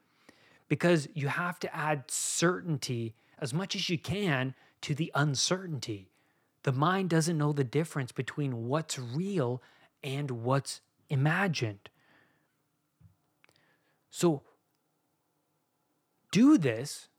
Because 0.68 1.08
you 1.14 1.28
have 1.28 1.60
to 1.60 1.76
add 1.76 2.10
certainty 2.10 3.14
as 3.40 3.54
much 3.54 3.76
as 3.76 3.90
you 3.90 3.98
can 3.98 4.56
to 4.82 4.96
the 4.96 5.12
uncertainty. 5.14 6.10
The 6.64 6.72
mind 6.72 7.10
doesn't 7.10 7.38
know 7.38 7.52
the 7.52 7.64
difference 7.64 8.12
between 8.12 8.68
what's 8.68 8.98
real 8.98 9.62
and 10.04 10.32
what's 10.32 10.82
imagined. 11.10 11.90
So, 14.10 14.44
do 16.32 16.58
this 16.58 17.10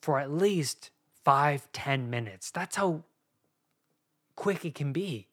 for 0.00 0.18
at 0.18 0.30
least 0.30 0.90
five, 1.24 1.70
ten 1.72 2.10
minutes. 2.10 2.50
That's 2.50 2.76
how 2.76 3.04
quick 4.36 4.64
it 4.64 4.74
can 4.74 4.92
be. 4.92 5.28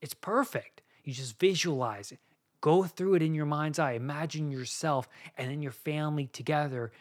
It's 0.00 0.14
perfect. 0.14 0.82
You 1.04 1.12
just 1.12 1.38
visualize 1.38 2.12
it, 2.12 2.18
go 2.60 2.84
through 2.84 3.14
it 3.14 3.22
in 3.22 3.34
your 3.34 3.46
mind's 3.46 3.78
eye, 3.78 3.92
imagine 3.92 4.50
yourself 4.50 5.08
and 5.36 5.50
then 5.50 5.62
your 5.62 5.72
family 5.72 6.26
together 6.26 6.92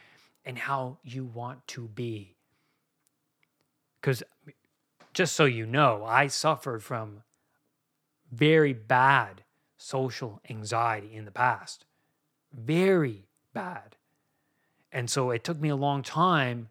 and 0.46 0.58
how 0.58 0.98
you 1.04 1.26
want 1.26 1.68
to 1.68 1.88
be. 1.88 2.36
Because 4.00 4.24
just 5.14 5.36
so 5.36 5.46
you 5.46 5.66
know, 5.66 6.06
I 6.06 6.28
suffered 6.28 6.84
from 6.84 7.24
very 8.32 8.74
bad 8.74 9.44
social 9.78 10.42
anxiety 10.50 11.16
in 11.16 11.26
the 11.26 11.32
past. 11.32 11.86
Very 12.54 13.28
bad. 13.54 13.96
And 14.92 15.10
so 15.10 15.32
it 15.32 15.44
took 15.44 15.60
me 15.60 15.70
a 15.70 15.76
long 15.76 16.04
time 16.04 16.70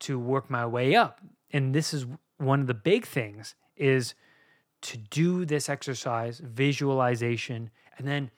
to 0.00 0.18
work 0.18 0.50
my 0.50 0.66
way 0.66 0.94
up. 0.94 1.20
And 1.52 1.74
this 1.74 1.92
is 1.92 2.06
one 2.38 2.60
of 2.60 2.66
the 2.66 2.74
big 2.74 3.04
things 3.04 3.54
is 3.76 4.14
to 4.80 4.96
do 4.96 5.44
this 5.44 5.68
exercise, 5.68 6.38
visualization, 6.38 7.70
and 7.96 8.06
then 8.06 8.30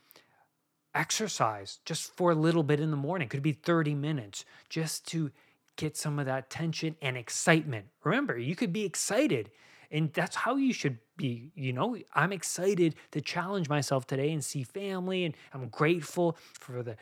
exercise 0.95 1.79
just 1.85 2.15
for 2.17 2.31
a 2.31 2.35
little 2.35 2.63
bit 2.63 2.81
in 2.81 2.91
the 2.91 2.97
morning. 2.97 3.29
Could 3.29 3.43
be 3.43 3.53
30 3.53 3.95
minutes 3.95 4.45
just 4.69 5.07
to 5.09 5.31
get 5.77 5.97
some 5.97 6.19
of 6.19 6.27
that 6.27 6.51
tension 6.51 6.97
and 7.01 7.17
excitement. 7.17 7.87
Remember, 8.05 8.39
you 8.39 8.57
could 8.57 8.73
be 8.73 8.85
excited 8.85 9.51
and 9.91 10.13
that's 10.13 10.37
how 10.37 10.57
you 10.57 10.73
should 10.73 10.99
be 11.17 11.51
you 11.55 11.73
know 11.73 11.97
i'm 12.15 12.33
excited 12.33 12.95
to 13.11 13.21
challenge 13.21 13.69
myself 13.69 14.07
today 14.07 14.31
and 14.33 14.45
see 14.45 14.63
family 14.63 15.25
and 15.25 15.35
i'm 15.53 15.69
grateful 15.69 16.37
for 16.53 16.83
the 16.83 16.97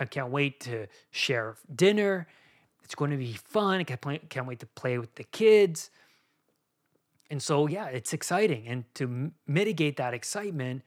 I 0.00 0.06
can't 0.06 0.30
wait 0.30 0.60
to 0.60 0.86
share 1.10 1.56
dinner. 1.72 2.26
It's 2.82 2.94
going 2.96 3.12
to 3.12 3.16
be 3.16 3.34
fun. 3.34 3.78
I 3.80 3.84
can't, 3.84 4.00
play, 4.00 4.18
can't 4.28 4.46
wait 4.46 4.60
to 4.60 4.66
play 4.66 4.98
with 4.98 5.14
the 5.14 5.24
kids. 5.24 5.90
And 7.30 7.40
so, 7.40 7.68
yeah, 7.68 7.86
it's 7.86 8.12
exciting. 8.12 8.66
And 8.66 8.92
to 8.94 9.04
m- 9.04 9.34
mitigate 9.46 9.98
that 9.98 10.14
excitement, 10.14 10.82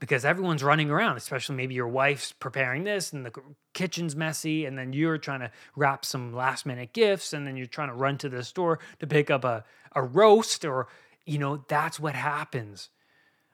because 0.00 0.24
everyone's 0.24 0.62
running 0.62 0.90
around, 0.90 1.16
especially 1.16 1.56
maybe 1.56 1.74
your 1.74 1.88
wife's 1.88 2.32
preparing 2.32 2.84
this 2.84 3.12
and 3.12 3.24
the 3.24 3.32
kitchen's 3.72 4.16
messy, 4.16 4.66
and 4.66 4.76
then 4.76 4.92
you're 4.92 5.18
trying 5.18 5.40
to 5.40 5.50
wrap 5.76 6.04
some 6.04 6.34
last 6.34 6.66
minute 6.66 6.92
gifts, 6.92 7.32
and 7.32 7.46
then 7.46 7.56
you're 7.56 7.66
trying 7.66 7.88
to 7.88 7.94
run 7.94 8.18
to 8.18 8.28
the 8.28 8.42
store 8.42 8.78
to 8.98 9.06
pick 9.06 9.30
up 9.30 9.44
a, 9.44 9.64
a 9.94 10.02
roast, 10.02 10.64
or, 10.64 10.88
you 11.24 11.38
know, 11.38 11.64
that's 11.68 12.00
what 12.00 12.14
happens. 12.14 12.90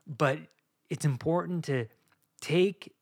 But 0.06 0.38
it's 0.88 1.04
important 1.04 1.64
to 1.66 1.86
take 2.40 2.92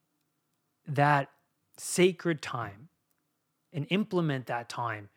that 0.87 1.30
sacred 1.76 2.42
time 2.42 2.88
and 3.72 3.87
implement 3.90 4.46
that 4.46 4.68
time 4.68 5.08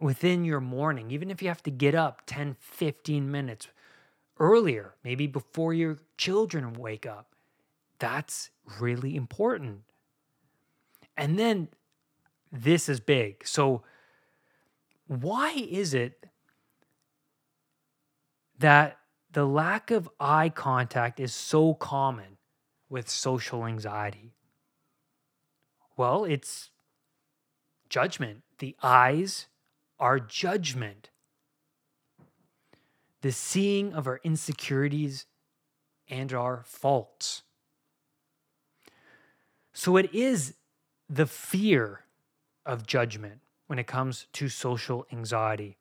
within 0.00 0.44
your 0.44 0.60
morning, 0.60 1.10
even 1.10 1.30
if 1.30 1.42
you 1.42 1.48
have 1.48 1.62
to 1.64 1.70
get 1.70 1.94
up 1.94 2.22
10, 2.26 2.56
15 2.60 3.30
minutes 3.30 3.68
earlier, 4.38 4.94
maybe 5.02 5.26
before 5.26 5.74
your 5.74 5.98
children 6.16 6.72
wake 6.74 7.06
up. 7.06 7.34
That's 7.98 8.50
really 8.80 9.16
important. 9.16 9.80
And 11.16 11.38
then 11.38 11.68
this 12.52 12.88
is 12.88 13.00
big. 13.00 13.46
So, 13.46 13.82
why 15.08 15.52
is 15.52 15.94
it 15.94 16.26
that 18.58 18.98
the 19.32 19.46
lack 19.46 19.90
of 19.90 20.08
eye 20.20 20.50
contact 20.50 21.18
is 21.18 21.32
so 21.32 21.74
common 21.74 22.36
with 22.88 23.08
social 23.08 23.66
anxiety? 23.66 24.34
Well, 25.98 26.24
it's 26.24 26.70
judgment. 27.88 28.44
The 28.60 28.76
eyes 28.84 29.48
are 29.98 30.20
judgment. 30.20 31.10
The 33.20 33.32
seeing 33.32 33.92
of 33.92 34.06
our 34.06 34.20
insecurities 34.22 35.26
and 36.08 36.32
our 36.32 36.62
faults. 36.64 37.42
So 39.72 39.96
it 39.96 40.14
is 40.14 40.54
the 41.10 41.26
fear 41.26 42.04
of 42.64 42.86
judgment 42.86 43.40
when 43.66 43.80
it 43.80 43.88
comes 43.88 44.28
to 44.34 44.48
social 44.48 45.04
anxiety. 45.10 45.78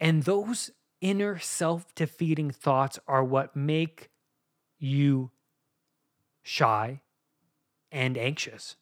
And 0.00 0.24
those 0.24 0.72
inner 1.00 1.38
self 1.38 1.94
defeating 1.94 2.50
thoughts 2.50 2.98
are 3.06 3.22
what 3.22 3.54
make 3.54 4.10
you 4.80 5.30
shy 6.42 7.00
and 7.92 8.18
anxious 8.18 8.74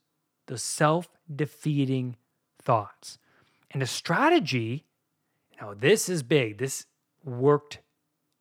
the 0.46 0.58
self 0.58 1.08
defeating 1.34 2.16
thoughts. 2.60 3.18
And 3.70 3.82
a 3.82 3.86
strategy, 3.86 4.84
now 5.60 5.74
this 5.74 6.08
is 6.08 6.22
big, 6.22 6.58
this 6.58 6.86
worked 7.24 7.80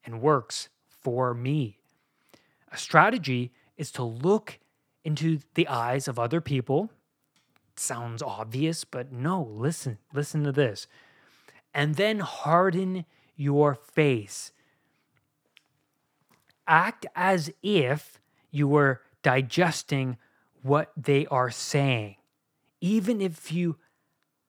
and 0.04 0.22
works 0.22 0.70
for 0.88 1.34
me. 1.34 1.78
A 2.72 2.78
strategy 2.78 3.52
is 3.78 3.92
to 3.92 4.04
look 4.04 4.60
into 5.04 5.40
the 5.56 5.68
eyes 5.68 6.08
of 6.08 6.20
other 6.20 6.42
people. 6.42 6.92
sounds 7.76 8.22
obvious, 8.22 8.84
but 8.84 9.12
no, 9.12 9.42
listen, 9.42 9.98
listen 10.14 10.44
to 10.44 10.52
this. 10.52 10.88
And 11.74 11.96
then 11.96 12.20
harden 12.20 13.06
your 13.36 13.74
face. 13.74 14.52
Act 16.68 17.06
as 17.16 17.52
if 17.64 18.20
you 18.52 18.68
were 18.68 19.02
digesting 19.24 20.18
what 20.62 20.92
they 20.98 21.26
are 21.28 21.52
saying. 21.52 22.16
Even 22.80 23.22
if 23.22 23.52
you 23.52 23.78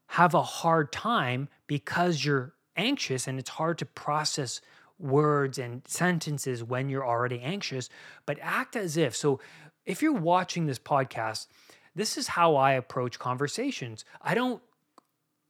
have 0.09 0.35
a 0.35 0.43
hard 0.43 0.93
time 0.93 1.49
because 1.67 2.25
you're 2.25 2.55
anxious 2.77 3.27
and 3.27 3.39
it's 3.39 3.51
hard 3.51 3.79
to 3.79 3.87
process 3.87 4.61
words 4.99 5.59
and 5.59 5.83
sentences 5.87 6.63
when 6.63 6.89
you're 6.89 7.07
already 7.07 7.41
anxious, 7.41 7.89
but 8.27 8.39
act 8.41 8.77
as 8.77 8.97
if. 8.97 9.17
So 9.17 9.41
if 9.85 10.03
you're 10.03 10.13
watching 10.13 10.67
this 10.67 10.79
podcast, 10.79 11.47
this 11.95 12.17
is 12.17 12.29
how 12.29 12.57
I 12.57 12.73
approach 12.73 13.19
conversations. 13.19 14.05
I 14.21 14.35
don't 14.35 14.63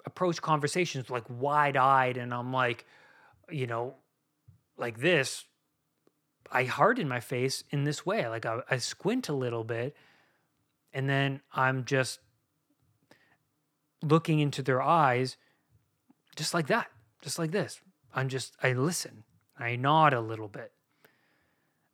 approach 0.05 0.40
conversations 0.40 1.11
like 1.11 1.25
wide 1.29 1.77
eyed 1.77 2.16
and 2.16 2.33
I'm 2.33 2.53
like, 2.53 2.85
you 3.51 3.66
know, 3.66 3.94
like 4.77 4.98
this. 4.98 5.44
I 6.51 6.64
harden 6.64 7.09
my 7.09 7.20
face 7.20 7.64
in 7.70 7.85
this 7.85 8.05
way. 8.05 8.29
Like 8.29 8.46
I, 8.46 8.61
I 8.70 8.77
squint 8.79 9.29
a 9.29 9.33
little 9.33 9.64
bit 9.64 9.96
and 10.92 11.09
then 11.09 11.40
I'm 11.52 11.85
just 11.85 12.20
looking 14.02 14.40
into 14.40 14.62
their 14.62 14.83
eyes 14.83 15.37
just 16.37 16.55
like 16.55 16.66
that, 16.68 16.88
just 17.20 17.38
like 17.38 17.50
this. 17.50 17.81
I'm 18.14 18.28
just, 18.28 18.57
I 18.62 18.72
listen, 18.72 19.24
I 19.59 19.76
nod 19.76 20.12
a 20.12 20.20
little 20.20 20.48
bit. 20.48 20.72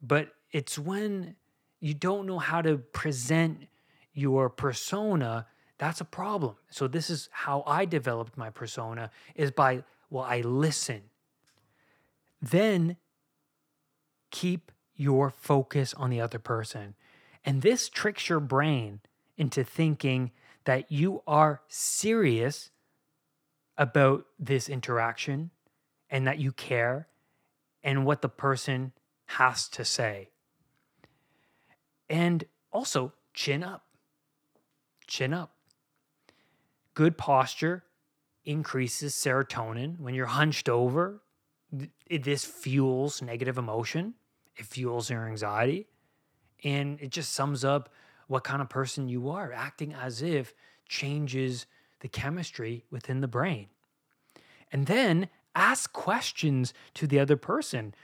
But 0.00 0.30
it's 0.52 0.78
when 0.78 1.36
you 1.80 1.94
don't 1.94 2.26
know 2.26 2.38
how 2.38 2.62
to 2.62 2.78
present 2.78 3.66
your 4.12 4.48
persona 4.48 5.46
that's 5.78 6.00
a 6.00 6.04
problem 6.04 6.56
so 6.70 6.88
this 6.88 7.08
is 7.08 7.28
how 7.30 7.62
i 7.66 7.84
developed 7.84 8.36
my 8.36 8.50
persona 8.50 9.10
is 9.36 9.52
by 9.52 9.84
well 10.10 10.24
i 10.24 10.40
listen 10.40 11.02
then 12.42 12.96
keep 14.30 14.72
your 14.96 15.30
focus 15.30 15.94
on 15.94 16.10
the 16.10 16.20
other 16.20 16.38
person 16.38 16.96
and 17.48 17.62
this 17.62 17.88
tricks 17.88 18.28
your 18.28 18.40
brain 18.40 19.00
into 19.38 19.64
thinking 19.64 20.32
that 20.64 20.92
you 20.92 21.22
are 21.26 21.62
serious 21.66 22.68
about 23.78 24.26
this 24.38 24.68
interaction 24.68 25.50
and 26.10 26.26
that 26.26 26.38
you 26.38 26.52
care 26.52 27.08
and 27.82 28.04
what 28.04 28.20
the 28.20 28.28
person 28.28 28.92
has 29.24 29.66
to 29.70 29.82
say. 29.82 30.28
And 32.10 32.44
also, 32.70 33.14
chin 33.32 33.64
up. 33.64 33.86
Chin 35.06 35.32
up. 35.32 35.54
Good 36.92 37.16
posture 37.16 37.82
increases 38.44 39.14
serotonin. 39.14 39.98
When 40.00 40.14
you're 40.14 40.26
hunched 40.26 40.68
over, 40.68 41.22
this 42.10 42.44
fuels 42.44 43.22
negative 43.22 43.56
emotion, 43.56 44.12
it 44.54 44.66
fuels 44.66 45.08
your 45.08 45.26
anxiety, 45.26 45.86
and 46.64 47.00
it 47.00 47.10
just 47.10 47.32
sums 47.32 47.64
up 47.64 47.88
what 48.26 48.44
kind 48.44 48.60
of 48.60 48.68
person 48.68 49.08
you 49.08 49.30
are. 49.30 49.52
Acting 49.52 49.94
as 49.94 50.22
if 50.22 50.54
changes 50.88 51.66
the 52.00 52.08
chemistry 52.08 52.84
within 52.90 53.20
the 53.20 53.28
brain. 53.28 53.68
And 54.70 54.86
then 54.86 55.28
ask 55.54 55.92
questions 55.92 56.74
to 56.94 57.06
the 57.06 57.18
other 57.18 57.36
person 57.36 57.94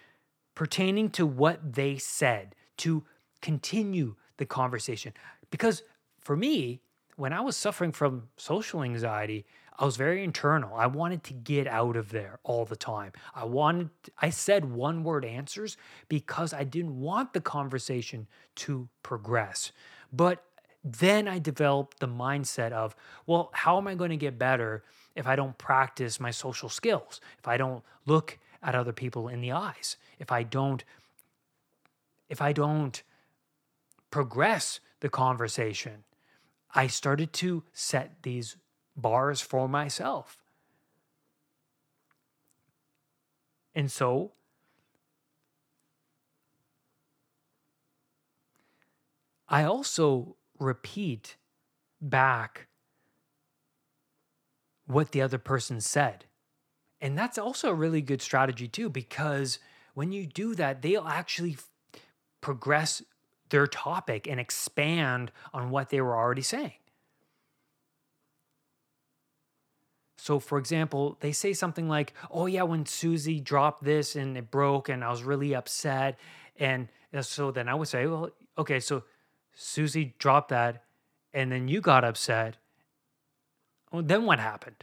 pertaining 0.54 1.10
to 1.10 1.26
what 1.26 1.74
they 1.74 1.96
said 1.96 2.54
to 2.78 3.04
continue 3.42 4.16
the 4.38 4.46
conversation. 4.46 5.12
Because 5.50 5.82
for 6.20 6.36
me, 6.36 6.80
when 7.16 7.33
I 7.33 7.40
was 7.40 7.57
suffering 7.57 7.92
from 7.92 8.29
social 8.37 8.83
anxiety, 8.83 9.44
I 9.79 9.85
was 9.85 9.96
very 9.96 10.22
internal. 10.22 10.74
I 10.77 10.87
wanted 10.87 11.24
to 11.24 11.33
get 11.33 11.66
out 11.66 11.96
of 11.96 12.11
there 12.11 12.38
all 12.44 12.64
the 12.64 12.77
time. 12.77 13.12
I 13.35 13.44
wanted 13.44 13.90
I 14.18 14.31
said 14.31 14.64
one 14.64 15.03
word 15.03 15.24
answers 15.24 15.77
because 16.09 16.53
I 16.53 16.64
didn't 16.64 17.00
want 17.00 17.33
the 17.33 17.40
conversation 17.40 18.29
to 18.57 18.88
progress. 19.03 19.72
But 20.12 20.44
then 20.85 21.27
I 21.27 21.38
developed 21.38 21.98
the 21.98 22.07
mindset 22.07 22.72
of, 22.72 22.94
well, 23.27 23.50
how 23.53 23.79
am 23.79 23.88
I 23.88 23.94
going 23.94 24.11
to 24.11 24.16
get 24.16 24.38
better 24.38 24.85
if 25.16 25.27
I 25.27 25.35
don't 25.35 25.57
practice 25.59 26.20
my 26.20 26.31
social 26.31 26.68
skills? 26.68 27.20
If 27.38 27.48
I 27.48 27.57
don't 27.57 27.83
look 28.07 28.38
at 28.62 28.74
other 28.74 28.92
people 28.92 29.29
in 29.29 29.40
the 29.40 29.53
eyes? 29.53 29.96
If 30.18 30.31
I 30.31 30.42
don't 30.42 30.85
if 32.29 32.40
I 32.40 32.53
don't 32.53 33.03
progress 34.11 34.81
the 35.00 35.09
conversation, 35.09 36.05
I 36.74 36.88
started 36.88 37.32
to 37.34 37.62
set 37.72 38.22
these 38.22 38.56
bars 38.96 39.40
for 39.40 39.68
myself. 39.68 40.38
And 43.74 43.90
so 43.90 44.32
I 49.48 49.64
also 49.64 50.37
repeat 50.58 51.37
back 52.00 52.66
what 54.87 55.12
the 55.12 55.22
other 55.22 55.38
person 55.38 55.80
said. 55.80 56.24
And 57.00 57.16
that's 57.16 57.38
also 57.38 57.70
a 57.70 57.74
really 57.74 58.00
good 58.00 58.22
strategy, 58.22 58.68
too, 58.68 58.88
because 58.88 59.58
when 59.94 60.12
you 60.12 60.26
do 60.26 60.54
that, 60.54 60.82
they'll 60.82 61.06
actually 61.06 61.56
progress 62.40 63.02
their 63.54 63.68
topic 63.68 64.26
and 64.26 64.40
expand 64.40 65.30
on 65.52 65.70
what 65.70 65.88
they 65.88 66.00
were 66.00 66.16
already 66.16 66.42
saying. 66.42 66.72
So, 70.18 70.40
for 70.40 70.58
example, 70.58 71.16
they 71.20 71.30
say 71.30 71.52
something 71.52 71.88
like, 71.88 72.14
Oh, 72.32 72.46
yeah, 72.46 72.64
when 72.64 72.84
Susie 72.84 73.38
dropped 73.38 73.84
this 73.84 74.16
and 74.16 74.36
it 74.36 74.50
broke 74.50 74.88
and 74.88 75.04
I 75.04 75.10
was 75.10 75.22
really 75.22 75.54
upset. 75.54 76.18
And 76.58 76.88
uh, 77.12 77.22
so 77.22 77.52
then 77.52 77.68
I 77.68 77.76
would 77.76 77.86
say, 77.86 78.08
Well, 78.08 78.30
okay, 78.58 78.80
so 78.80 79.04
Susie 79.54 80.16
dropped 80.18 80.48
that 80.48 80.82
and 81.32 81.52
then 81.52 81.68
you 81.68 81.80
got 81.80 82.02
upset. 82.02 82.56
Well, 83.92 84.02
then 84.02 84.24
what 84.24 84.40
happened? 84.40 84.82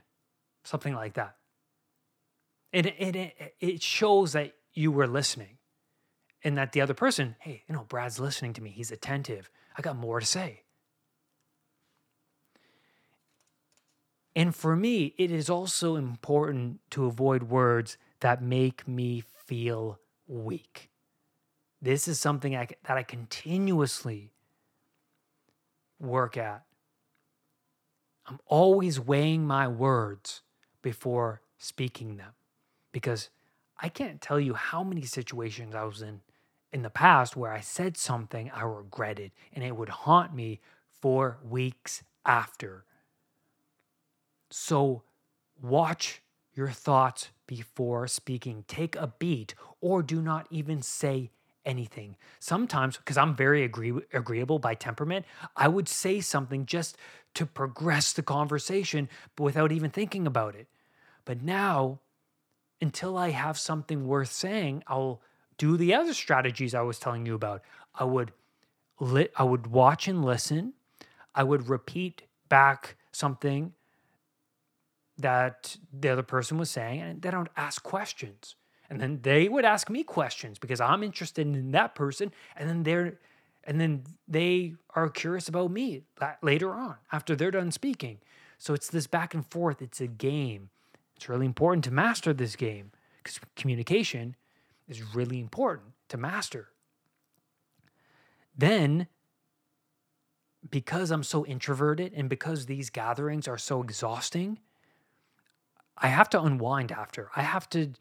Something 0.63 0.95
like 0.95 1.15
that. 1.15 1.36
And 2.71 2.86
it, 2.86 3.15
it, 3.17 3.55
it 3.60 3.84
shows 3.84 4.31
that 4.31 4.53
you 4.73 4.93
were 4.93 5.07
listening 5.07 5.57
and 6.43 6.58
that 6.58 6.71
the 6.71 6.82
other 6.82 6.93
person, 6.93 7.36
hey, 7.39 7.63
you 7.67 7.75
know, 7.75 7.86
Brad's 7.88 8.19
listening 8.19 8.54
to 8.54 8.62
me. 8.62 8.71
He's 8.71 8.91
attentive. 8.91 9.49
I 9.77 9.82
got 9.82 9.95
more 9.95 10.19
to 10.19 10.25
say. 10.25 10.63
And 14.36 14.56
for 14.56 14.75
me, 14.75 15.13
it 15.17 15.32
is 15.32 15.49
also 15.49 15.95
important 15.95 16.80
to 16.91 17.06
avoid 17.06 17.43
words 17.43 17.97
that 18.21 18.41
make 18.41 18.88
me 18.88 19.23
feel 19.45 19.99
weak. 20.27 20.89
This 21.82 22.08
is 22.08 22.19
something 22.19 22.56
I, 22.56 22.67
that 22.86 22.97
I 22.97 23.04
continuously 23.04 24.32
work 25.99 26.38
at. 26.38 26.63
I'm 28.25 28.39
always 28.45 28.99
weighing 28.99 29.45
my 29.45 29.67
words 29.67 30.41
before 30.82 31.41
speaking 31.58 32.17
them 32.17 32.34
because 32.91 33.30
I 33.80 33.89
can't 33.89 34.21
tell 34.21 34.39
you 34.39 34.54
how 34.54 34.84
many 34.84 35.01
situations 35.01 35.75
I 35.75 35.84
was 35.84 36.01
in 36.01 36.21
in 36.73 36.81
the 36.81 36.89
past 36.89 37.36
where 37.36 37.51
I 37.51 37.60
said 37.60 37.97
something 37.97 38.49
I 38.51 38.63
regretted 38.63 39.31
and 39.53 39.63
it 39.63 39.75
would 39.75 39.89
haunt 39.89 40.34
me 40.34 40.60
for 40.89 41.38
weeks 41.43 42.03
after. 42.25 42.86
So 44.49 45.03
watch 45.62 46.21
your 46.53 46.69
thoughts 46.69 47.29
before 47.47 48.07
speaking. 48.07 48.63
Take 48.67 48.95
a 48.95 49.13
beat 49.19 49.55
or 49.79 50.03
do 50.03 50.21
not 50.21 50.47
even 50.49 50.81
say 50.81 51.31
anything. 51.65 52.15
Sometimes, 52.39 52.97
because 52.97 53.17
I'm 53.17 53.36
very 53.36 53.63
agree- 53.63 54.05
agreeable 54.13 54.60
by 54.60 54.73
temperament, 54.73 55.25
I 55.55 55.67
would 55.67 55.88
say 55.88 56.19
something 56.19 56.65
just 56.65 56.97
to 57.36 57.45
progress 57.45 58.13
the 58.13 58.23
conversation, 58.23 59.10
but 59.36 59.43
without 59.43 59.71
even 59.71 59.91
thinking 59.91 60.27
about 60.27 60.55
it. 60.55 60.67
But 61.25 61.41
now, 61.41 61.99
until 62.81 63.17
I 63.17 63.29
have 63.29 63.60
something 63.60 64.07
worth 64.07 64.31
saying, 64.31 64.84
I'll 64.88 65.21
do 65.62 65.78
the 65.78 65.93
other 65.93 66.15
strategies 66.15 66.74
I 66.74 66.82
was 66.82 66.97
telling 66.97 67.28
you 67.28 67.36
about. 67.36 67.62
I 67.93 68.04
would 68.04 68.32
lit 69.00 69.32
I 69.36 69.43
would 69.43 69.67
watch 69.67 70.08
and 70.08 70.26
listen. 70.26 70.74
I 71.36 71.43
would 71.43 71.69
repeat 71.69 72.24
back 72.50 72.95
something 73.12 73.74
that 75.19 75.78
the 75.93 76.10
other 76.10 76.24
person 76.24 76.58
was 76.58 76.71
saying, 76.71 77.00
and 77.02 77.21
then 77.21 77.36
I 77.36 77.38
would 77.38 77.52
ask 77.56 77.84
questions. 77.84 78.56
And 78.89 79.00
then 79.00 79.19
they 79.21 79.47
would 79.47 79.63
ask 79.63 79.88
me 79.88 80.04
questions 80.04 80.58
because 80.58 80.82
I'm 80.82 81.04
interested 81.04 81.45
in 81.45 81.71
that 81.74 81.93
person. 81.93 82.34
And 82.58 82.67
then 82.67 82.82
they're 82.82 83.19
and 83.63 83.80
then 83.80 84.04
they 84.28 84.74
are 84.95 85.10
curious 85.10 85.47
about 85.47 85.69
me 85.69 86.02
later 86.41 86.74
on 86.74 86.95
after 87.12 87.36
they're 87.36 87.52
done 87.52 87.71
speaking. 87.71 88.17
So 88.58 88.74
it's 88.74 88.89
this 88.89 89.06
back 89.06 89.36
and 89.36 89.45
forth. 89.45 89.80
It's 89.80 90.02
a 90.02 90.08
game. 90.08 90.71
It's 91.15 91.30
really 91.30 91.45
important 91.45 91.84
to 91.84 91.91
master 91.91 92.34
this 92.34 92.56
game 92.56 92.91
because 93.17 93.39
communication 93.56 94.36
is 94.91 95.15
really 95.15 95.39
important 95.39 95.93
to 96.10 96.17
master. 96.17 96.67
Then, 98.56 99.08
because 100.69 101.10
I'm 101.10 101.23
so 101.23 101.45
introverted 101.45 102.13
and 102.13 102.30
because 102.30 102.65
these 102.65 102.89
gatherings 102.89 103.47
are 103.47 103.58
so 103.58 103.82
exhausting, 103.82 104.60
I 105.97 106.08
have 106.08 106.30
to 106.32 106.41
unwind 106.41 106.91
after. 106.91 107.30
I 107.36 107.41
have 107.41 107.69
to 107.71 107.93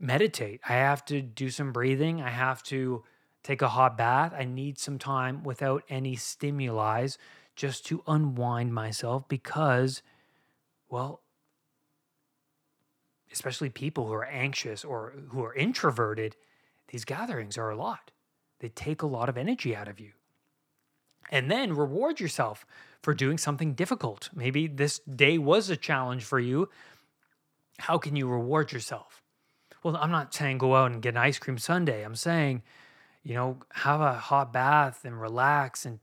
meditate. 0.00 0.60
I 0.68 0.74
have 0.74 1.04
to 1.06 1.22
do 1.22 1.50
some 1.50 1.72
breathing. 1.72 2.20
I 2.20 2.30
have 2.30 2.62
to 2.64 3.04
take 3.42 3.62
a 3.62 3.68
hot 3.68 3.96
bath. 3.96 4.32
I 4.36 4.44
need 4.44 4.78
some 4.78 4.98
time 4.98 5.42
without 5.42 5.84
any 5.88 6.16
stimuli 6.16 7.08
just 7.56 7.86
to 7.86 8.02
unwind 8.06 8.72
myself 8.74 9.28
because, 9.28 10.02
well, 10.88 11.21
especially 13.32 13.70
people 13.70 14.06
who 14.06 14.12
are 14.12 14.24
anxious 14.24 14.84
or 14.84 15.14
who 15.28 15.42
are 15.42 15.54
introverted, 15.54 16.36
these 16.88 17.04
gatherings 17.04 17.56
are 17.56 17.70
a 17.70 17.76
lot. 17.76 18.10
They 18.60 18.68
take 18.68 19.02
a 19.02 19.06
lot 19.06 19.28
of 19.28 19.36
energy 19.36 19.74
out 19.74 19.88
of 19.88 19.98
you. 19.98 20.12
And 21.30 21.50
then 21.50 21.74
reward 21.74 22.20
yourself 22.20 22.66
for 23.02 23.14
doing 23.14 23.38
something 23.38 23.74
difficult. 23.74 24.28
Maybe 24.34 24.66
this 24.66 24.98
day 25.00 25.38
was 25.38 25.70
a 25.70 25.76
challenge 25.76 26.24
for 26.24 26.38
you. 26.38 26.68
How 27.78 27.98
can 27.98 28.14
you 28.16 28.28
reward 28.28 28.70
yourself? 28.70 29.22
Well, 29.82 29.96
I'm 29.96 30.10
not 30.10 30.34
saying 30.34 30.58
go 30.58 30.76
out 30.76 30.92
and 30.92 31.02
get 31.02 31.14
an 31.14 31.16
ice 31.16 31.38
cream 31.38 31.58
sundae. 31.58 32.02
I'm 32.02 32.14
saying, 32.14 32.62
you 33.24 33.34
know, 33.34 33.58
have 33.72 34.00
a 34.00 34.14
hot 34.14 34.52
bath 34.52 35.04
and 35.04 35.20
relax 35.20 35.84
and 35.84 35.98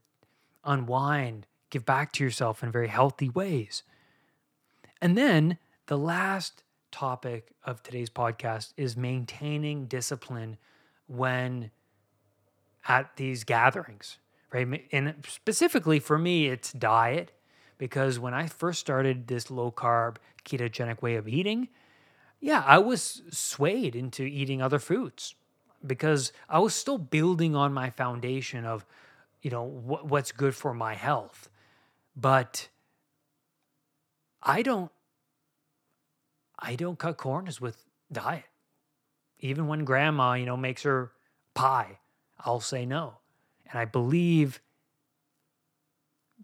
unwind, 0.64 1.46
give 1.70 1.86
back 1.86 2.12
to 2.12 2.24
yourself 2.24 2.62
in 2.62 2.70
very 2.72 2.88
healthy 2.88 3.28
ways. 3.30 3.82
And 5.00 5.16
then 5.16 5.58
the 5.86 5.96
last 5.96 6.62
topic 6.90 7.52
of 7.64 7.82
today's 7.82 8.10
podcast 8.10 8.72
is 8.76 8.96
maintaining 8.96 9.86
discipline 9.86 10.56
when 11.06 11.70
at 12.88 13.16
these 13.16 13.44
gatherings, 13.44 14.18
right? 14.52 14.86
And 14.92 15.14
specifically 15.28 15.98
for 15.98 16.18
me, 16.18 16.46
it's 16.46 16.72
diet 16.72 17.32
because 17.78 18.18
when 18.18 18.34
I 18.34 18.46
first 18.46 18.80
started 18.80 19.26
this 19.26 19.50
low 19.50 19.70
carb 19.70 20.16
ketogenic 20.44 21.02
way 21.02 21.16
of 21.16 21.28
eating, 21.28 21.68
yeah, 22.40 22.62
I 22.66 22.78
was 22.78 23.22
swayed 23.30 23.94
into 23.94 24.22
eating 24.22 24.62
other 24.62 24.78
foods 24.78 25.34
because 25.86 26.32
I 26.48 26.58
was 26.58 26.74
still 26.74 26.98
building 26.98 27.54
on 27.54 27.72
my 27.72 27.90
foundation 27.90 28.64
of, 28.64 28.84
you 29.42 29.50
know, 29.50 29.66
wh- 29.66 30.04
what's 30.10 30.32
good 30.32 30.54
for 30.54 30.74
my 30.74 30.94
health. 30.94 31.48
But 32.16 32.68
I 34.42 34.62
don't 34.62 34.90
I 36.60 36.76
don't 36.76 36.98
cut 36.98 37.16
corners 37.16 37.60
with 37.60 37.84
diet. 38.12 38.44
Even 39.38 39.66
when 39.66 39.84
grandma, 39.84 40.34
you 40.34 40.46
know, 40.46 40.56
makes 40.56 40.82
her 40.82 41.12
pie, 41.54 41.98
I'll 42.38 42.60
say 42.60 42.84
no. 42.84 43.14
And 43.70 43.80
I 43.80 43.84
believe 43.86 44.60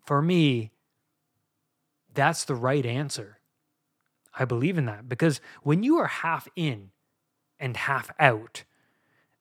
for 0.06 0.22
me, 0.22 0.70
that's 2.14 2.44
the 2.44 2.54
right 2.54 2.86
answer. 2.86 3.38
I 4.38 4.44
believe 4.44 4.78
in 4.78 4.86
that 4.86 5.08
because 5.08 5.40
when 5.62 5.82
you 5.82 5.96
are 5.96 6.06
half 6.06 6.48
in 6.56 6.90
and 7.58 7.76
half 7.76 8.10
out, 8.18 8.64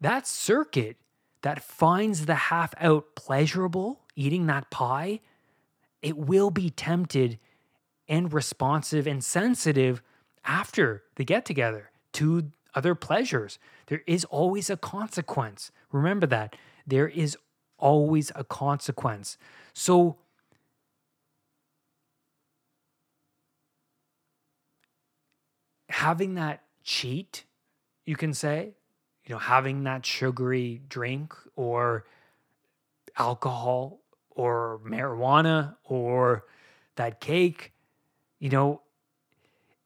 that 0.01 0.27
circuit 0.27 0.97
that 1.41 1.61
finds 1.61 2.25
the 2.25 2.35
half 2.35 2.73
out 2.79 3.15
pleasurable, 3.15 4.01
eating 4.15 4.47
that 4.47 4.71
pie, 4.71 5.21
it 6.01 6.17
will 6.17 6.49
be 6.49 6.69
tempted 6.69 7.39
and 8.07 8.33
responsive 8.33 9.05
and 9.07 9.23
sensitive 9.23 10.01
after 10.45 11.03
the 11.15 11.23
get 11.23 11.45
together 11.45 11.91
to 12.13 12.51
other 12.73 12.95
pleasures. 12.95 13.58
There 13.88 14.01
is 14.05 14.25
always 14.25 14.69
a 14.69 14.77
consequence. 14.77 15.71
Remember 15.91 16.27
that. 16.27 16.55
There 16.86 17.08
is 17.08 17.38
always 17.77 18.31
a 18.36 18.43
consequence. 18.43 19.38
So, 19.73 20.17
having 25.89 26.36
that 26.36 26.63
cheat, 26.84 27.45
you 28.05 28.15
can 28.15 28.34
say, 28.34 28.73
you 29.25 29.34
know, 29.34 29.39
having 29.39 29.84
that 29.86 30.05
sugary 30.05 30.81
drink 30.88 31.34
or 31.55 32.05
alcohol 33.17 34.01
or 34.29 34.79
marijuana 34.86 35.75
or 35.86 36.45
that 36.95 37.19
cake, 37.19 37.73
you 38.39 38.49
know, 38.49 38.81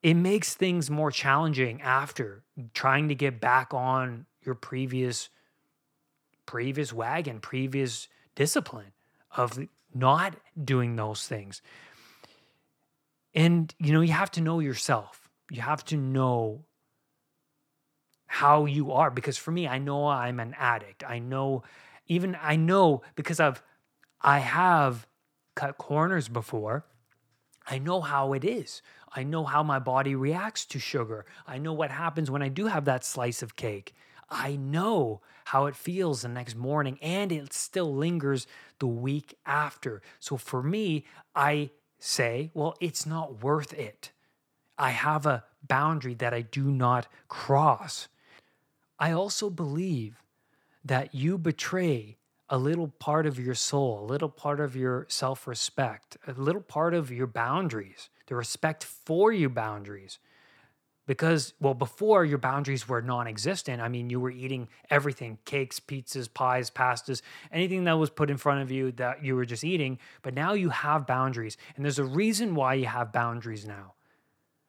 it 0.01 0.13
makes 0.13 0.53
things 0.53 0.89
more 0.89 1.11
challenging 1.11 1.81
after 1.81 2.43
trying 2.73 3.09
to 3.09 3.15
get 3.15 3.39
back 3.39 3.73
on 3.73 4.25
your 4.41 4.55
previous 4.55 5.29
previous 6.45 6.91
wagon, 6.91 7.39
previous 7.39 8.07
discipline 8.33 8.91
of 9.37 9.59
not 9.93 10.35
doing 10.63 10.95
those 10.95 11.27
things. 11.27 11.61
And 13.35 13.73
you 13.77 13.93
know, 13.93 14.01
you 14.01 14.13
have 14.13 14.31
to 14.31 14.41
know 14.41 14.59
yourself. 14.59 15.29
You 15.51 15.61
have 15.61 15.83
to 15.85 15.97
know 15.97 16.65
how 18.25 18.65
you 18.65 18.91
are 18.91 19.11
because 19.11 19.37
for 19.37 19.51
me, 19.51 19.67
I 19.67 19.79
know 19.79 20.07
I'm 20.07 20.39
an 20.39 20.55
addict. 20.57 21.03
I 21.03 21.19
know 21.19 21.63
even 22.07 22.37
I 22.41 22.55
know 22.55 23.01
because 23.15 23.39
I've 23.39 23.61
I 24.21 24.39
have 24.39 25.07
cut 25.55 25.77
corners 25.77 26.27
before. 26.27 26.85
I 27.69 27.77
know 27.77 28.01
how 28.01 28.33
it 28.33 28.43
is. 28.43 28.81
I 29.15 29.23
know 29.23 29.43
how 29.43 29.63
my 29.63 29.79
body 29.79 30.15
reacts 30.15 30.65
to 30.65 30.79
sugar. 30.79 31.25
I 31.47 31.57
know 31.57 31.73
what 31.73 31.91
happens 31.91 32.31
when 32.31 32.41
I 32.41 32.49
do 32.49 32.65
have 32.65 32.85
that 32.85 33.05
slice 33.05 33.41
of 33.41 33.55
cake. 33.55 33.93
I 34.29 34.55
know 34.55 35.21
how 35.45 35.65
it 35.65 35.75
feels 35.75 36.21
the 36.21 36.29
next 36.29 36.55
morning 36.55 36.99
and 37.01 37.31
it 37.31 37.53
still 37.53 37.95
lingers 37.95 38.47
the 38.79 38.87
week 38.87 39.35
after. 39.45 40.01
So 40.19 40.37
for 40.37 40.61
me, 40.61 41.05
I 41.35 41.71
say, 41.99 42.51
well, 42.53 42.75
it's 42.79 43.05
not 43.05 43.43
worth 43.43 43.73
it. 43.73 44.11
I 44.77 44.91
have 44.91 45.25
a 45.25 45.43
boundary 45.67 46.13
that 46.15 46.33
I 46.33 46.41
do 46.41 46.71
not 46.71 47.07
cross. 47.27 48.07
I 48.99 49.11
also 49.11 49.49
believe 49.49 50.21
that 50.85 51.13
you 51.13 51.37
betray 51.37 52.18
a 52.49 52.57
little 52.57 52.87
part 52.99 53.25
of 53.25 53.39
your 53.39 53.55
soul, 53.55 54.03
a 54.03 54.05
little 54.05 54.29
part 54.29 54.59
of 54.59 54.75
your 54.75 55.05
self 55.09 55.47
respect, 55.47 56.17
a 56.27 56.33
little 56.33 56.61
part 56.61 56.93
of 56.93 57.11
your 57.11 57.27
boundaries 57.27 58.09
the 58.29 58.35
respect 58.35 58.83
for 58.83 59.33
your 59.33 59.49
boundaries. 59.49 60.19
Because, 61.05 61.55
well, 61.59 61.73
before 61.73 62.23
your 62.23 62.37
boundaries 62.37 62.87
were 62.87 63.01
non 63.01 63.25
existent, 63.25 63.81
I 63.81 63.87
mean, 63.87 64.11
you 64.11 64.19
were 64.19 64.29
eating 64.29 64.69
everything 64.91 65.39
cakes, 65.43 65.79
pizzas, 65.79 66.31
pies, 66.31 66.69
pastas, 66.69 67.23
anything 67.51 67.85
that 67.85 67.93
was 67.93 68.11
put 68.11 68.29
in 68.29 68.37
front 68.37 68.61
of 68.61 68.69
you 68.69 68.91
that 68.93 69.25
you 69.25 69.35
were 69.35 69.45
just 69.45 69.63
eating. 69.63 69.97
But 70.21 70.35
now 70.35 70.53
you 70.53 70.69
have 70.69 71.07
boundaries. 71.07 71.57
And 71.75 71.83
there's 71.83 71.97
a 71.97 72.03
reason 72.03 72.53
why 72.53 72.75
you 72.75 72.85
have 72.85 73.11
boundaries 73.11 73.65
now, 73.65 73.93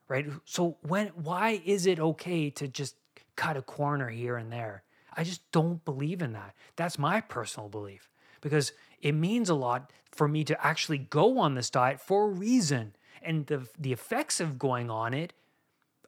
right? 0.09 0.27
So, 0.47 0.79
when, 0.81 1.09
why 1.09 1.61
is 1.67 1.85
it 1.85 2.01
okay 2.01 2.49
to 2.49 2.67
just 2.67 2.97
cut 3.37 3.59
a 3.59 3.63
corner 3.63 4.09
here 4.09 4.39
and 4.39 4.51
there? 4.51 4.83
I 5.17 5.25
just 5.25 5.51
don't 5.53 5.85
believe 5.85 6.23
in 6.23 6.33
that. 6.33 6.55
That's 6.77 6.99
my 6.99 7.21
personal 7.21 7.69
belief 7.69 8.11
because 8.41 8.73
it 9.01 9.13
means 9.13 9.49
a 9.49 9.55
lot 9.55 9.93
for 10.11 10.29
me 10.29 10.45
to 10.45 10.67
actually 10.67 10.99
go 10.99 11.39
on 11.39 11.55
this 11.55 11.71
diet 11.71 12.01
for 12.01 12.25
a 12.25 12.31
reason 12.31 12.95
and 13.23 13.47
the 13.47 13.67
the 13.79 13.93
effects 13.93 14.41
of 14.41 14.59
going 14.59 14.91
on 14.91 15.15
it 15.15 15.33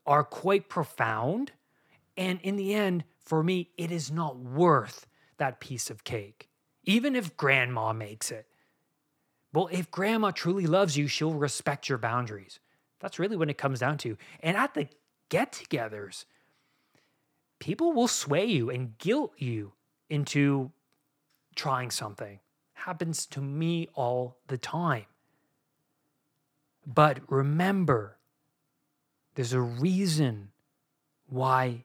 are 0.07 0.25
quite 0.25 0.69
profound 0.69 1.53
and 2.17 2.41
in 2.43 2.57
the 2.57 2.75
end 2.75 3.05
for 3.21 3.43
me 3.43 3.71
it 3.77 3.91
is 3.91 4.11
not 4.11 4.37
worth 4.37 5.07
that 5.37 5.61
piece 5.61 5.91
of 5.91 6.05
cake 6.05 6.49
even 6.85 7.15
if 7.15 7.37
grandma 7.37 7.93
makes 7.93 8.31
it. 8.31 8.47
Well 9.53 9.69
if 9.71 9.91
grandma 9.91 10.31
truly 10.31 10.67
loves 10.67 10.97
you 10.97 11.07
she'll 11.07 11.35
respect 11.35 11.89
your 11.89 11.99
boundaries. 11.99 12.59
That's 13.01 13.19
really 13.19 13.37
what 13.37 13.51
it 13.51 13.59
comes 13.59 13.81
down 13.81 13.99
to. 13.99 14.17
And 14.41 14.57
at 14.57 14.75
the 14.75 14.89
get-togethers 15.29 16.25
people 17.63 17.93
will 17.93 18.09
sway 18.09 18.45
you 18.45 18.71
and 18.71 18.99
guilt 18.99 19.33
you 19.39 19.73
into 20.11 20.71
trying 21.55 21.91
something 21.91 22.41
happens 22.75 23.27
to 23.27 23.41
me 23.41 23.89
all 23.95 24.37
the 24.49 24.59
time 24.59 25.07
but 26.87 27.21
remember, 27.29 28.19
there's 29.35 29.53
a 29.53 29.61
reason 29.61 30.51
why 31.29 31.85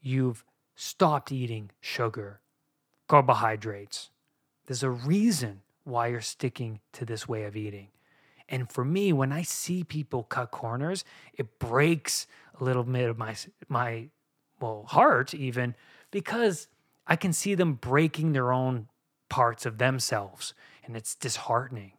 you've 0.00 0.44
stopped 0.74 1.30
eating 1.30 1.70
sugar, 1.80 2.40
carbohydrates. 3.08 4.10
There's 4.66 4.82
a 4.82 4.90
reason 4.90 5.62
why 5.84 6.08
you're 6.08 6.20
sticking 6.20 6.80
to 6.92 7.04
this 7.04 7.28
way 7.28 7.44
of 7.44 7.56
eating. 7.56 7.88
And 8.48 8.70
for 8.70 8.84
me, 8.84 9.12
when 9.12 9.32
I 9.32 9.42
see 9.42 9.84
people 9.84 10.24
cut 10.24 10.50
corners, 10.50 11.04
it 11.34 11.58
breaks 11.58 12.26
a 12.60 12.64
little 12.64 12.84
bit 12.84 13.08
of 13.08 13.16
my 13.16 13.36
my 13.68 14.08
well 14.62 14.84
heart 14.88 15.34
even 15.34 15.74
because 16.10 16.68
I 17.06 17.16
can 17.16 17.32
see 17.32 17.54
them 17.54 17.74
breaking 17.74 18.32
their 18.32 18.52
own 18.52 18.88
parts 19.28 19.66
of 19.66 19.78
themselves 19.78 20.54
and 20.84 20.96
it's 20.96 21.14
disheartening 21.14 21.92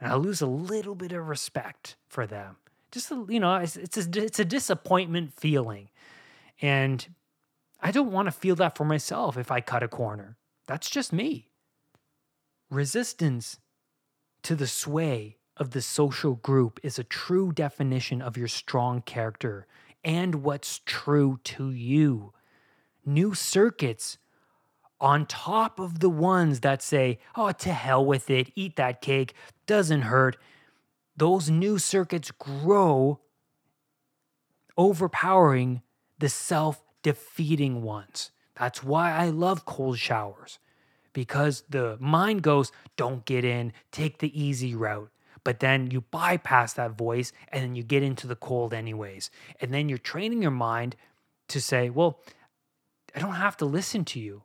and 0.00 0.12
I 0.12 0.16
lose 0.16 0.42
a 0.42 0.46
little 0.46 0.94
bit 0.94 1.12
of 1.12 1.28
respect 1.28 1.96
for 2.08 2.26
them. 2.26 2.56
Just 2.90 3.10
you 3.10 3.40
know, 3.40 3.56
it's 3.56 3.76
it's 3.76 3.96
a, 3.96 4.22
it's 4.22 4.38
a 4.38 4.44
disappointment 4.44 5.32
feeling, 5.32 5.88
and 6.60 7.06
I 7.80 7.90
don't 7.90 8.12
want 8.12 8.26
to 8.26 8.32
feel 8.32 8.54
that 8.56 8.76
for 8.76 8.84
myself 8.84 9.36
if 9.36 9.50
I 9.50 9.60
cut 9.60 9.82
a 9.82 9.88
corner. 9.88 10.36
That's 10.66 10.90
just 10.90 11.12
me. 11.12 11.48
Resistance 12.70 13.58
to 14.42 14.54
the 14.54 14.66
sway 14.66 15.38
of 15.56 15.70
the 15.70 15.82
social 15.82 16.34
group 16.34 16.78
is 16.82 16.98
a 16.98 17.04
true 17.04 17.52
definition 17.52 18.20
of 18.20 18.36
your 18.36 18.48
strong 18.48 19.00
character 19.02 19.66
and 20.04 20.36
what's 20.36 20.80
true 20.84 21.40
to 21.44 21.70
you. 21.70 22.32
New 23.04 23.34
circuits 23.34 24.18
on 25.00 25.26
top 25.26 25.78
of 25.78 26.00
the 26.00 26.08
ones 26.08 26.60
that 26.60 26.82
say, 26.82 27.18
oh, 27.36 27.52
to 27.52 27.72
hell 27.72 28.04
with 28.04 28.30
it, 28.30 28.50
eat 28.54 28.76
that 28.76 29.00
cake, 29.00 29.34
doesn't 29.66 30.02
hurt. 30.02 30.36
Those 31.16 31.50
new 31.50 31.78
circuits 31.78 32.30
grow 32.30 33.20
overpowering 34.76 35.82
the 36.18 36.28
self 36.28 36.82
defeating 37.02 37.82
ones. 37.82 38.30
That's 38.56 38.82
why 38.82 39.12
I 39.12 39.28
love 39.30 39.64
cold 39.64 39.98
showers 39.98 40.58
because 41.12 41.64
the 41.68 41.96
mind 42.00 42.42
goes, 42.42 42.72
don't 42.96 43.24
get 43.24 43.44
in, 43.44 43.72
take 43.92 44.18
the 44.18 44.40
easy 44.40 44.74
route. 44.74 45.10
But 45.44 45.60
then 45.60 45.90
you 45.90 46.00
bypass 46.00 46.72
that 46.72 46.96
voice 46.96 47.32
and 47.52 47.62
then 47.62 47.74
you 47.74 47.82
get 47.82 48.02
into 48.02 48.26
the 48.26 48.36
cold, 48.36 48.72
anyways. 48.74 49.30
And 49.60 49.72
then 49.72 49.88
you're 49.88 49.98
training 49.98 50.42
your 50.42 50.50
mind 50.50 50.96
to 51.48 51.60
say, 51.60 51.90
well, 51.90 52.20
I 53.14 53.20
don't 53.20 53.34
have 53.34 53.56
to 53.58 53.66
listen 53.66 54.04
to 54.06 54.20
you. 54.20 54.42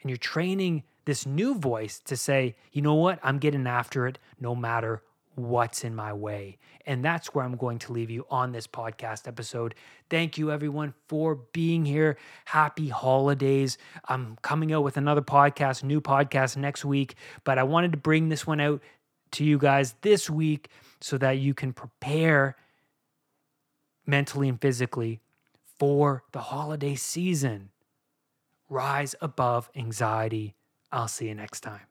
And 0.00 0.10
you're 0.10 0.16
training 0.16 0.84
this 1.04 1.26
new 1.26 1.54
voice 1.54 2.00
to 2.00 2.16
say, 2.16 2.56
you 2.72 2.82
know 2.82 2.94
what? 2.94 3.18
I'm 3.22 3.38
getting 3.38 3.66
after 3.66 4.06
it 4.06 4.18
no 4.40 4.54
matter 4.54 5.02
what's 5.36 5.84
in 5.84 5.94
my 5.94 6.12
way. 6.12 6.58
And 6.86 7.04
that's 7.04 7.34
where 7.34 7.44
I'm 7.44 7.56
going 7.56 7.78
to 7.80 7.92
leave 7.92 8.10
you 8.10 8.26
on 8.30 8.52
this 8.52 8.66
podcast 8.66 9.28
episode. 9.28 9.74
Thank 10.08 10.38
you, 10.38 10.50
everyone, 10.50 10.94
for 11.08 11.34
being 11.52 11.84
here. 11.84 12.16
Happy 12.46 12.88
holidays. 12.88 13.76
I'm 14.08 14.38
coming 14.42 14.72
out 14.72 14.82
with 14.82 14.96
another 14.96 15.22
podcast, 15.22 15.84
new 15.84 16.00
podcast 16.00 16.56
next 16.56 16.84
week, 16.84 17.16
but 17.44 17.58
I 17.58 17.64
wanted 17.64 17.92
to 17.92 17.98
bring 17.98 18.28
this 18.28 18.46
one 18.46 18.60
out 18.60 18.82
to 19.32 19.44
you 19.44 19.58
guys 19.58 19.94
this 20.02 20.30
week 20.30 20.68
so 21.00 21.18
that 21.18 21.38
you 21.38 21.54
can 21.54 21.72
prepare 21.72 22.56
mentally 24.06 24.48
and 24.48 24.60
physically 24.60 25.20
for 25.78 26.22
the 26.32 26.40
holiday 26.40 26.94
season. 26.94 27.70
Rise 28.68 29.14
above 29.20 29.70
anxiety. 29.76 30.54
I'll 30.90 31.08
see 31.08 31.28
you 31.28 31.34
next 31.34 31.60
time. 31.60 31.86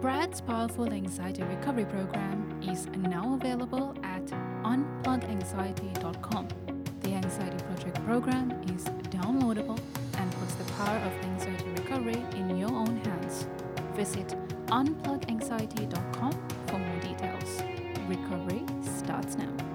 Brad's 0.00 0.40
Powerful 0.40 0.92
Anxiety 0.92 1.42
Recovery 1.42 1.86
Program 1.86 2.60
is 2.62 2.86
now 2.98 3.34
available 3.34 3.94
at 4.02 4.24
unpluganxiety.com. 4.62 6.48
The 7.00 7.10
Anxiety 7.10 7.64
Project 7.64 8.04
program 8.04 8.50
is 8.74 8.84
downloadable 9.10 9.80
and 10.18 10.32
puts 10.32 10.54
the 10.54 10.64
power 10.74 10.98
of 10.98 11.12
anxiety 11.24 11.70
recovery 11.70 12.24
in 12.36 12.56
your 12.56 12.72
own 12.72 12.96
hands. 13.04 13.46
Visit 13.96 14.34
unpluganxiety.com 14.66 16.32
for 16.66 16.78
more 16.78 17.00
details. 17.00 17.62
Recovery 18.06 18.62
starts 18.82 19.36
now. 19.36 19.65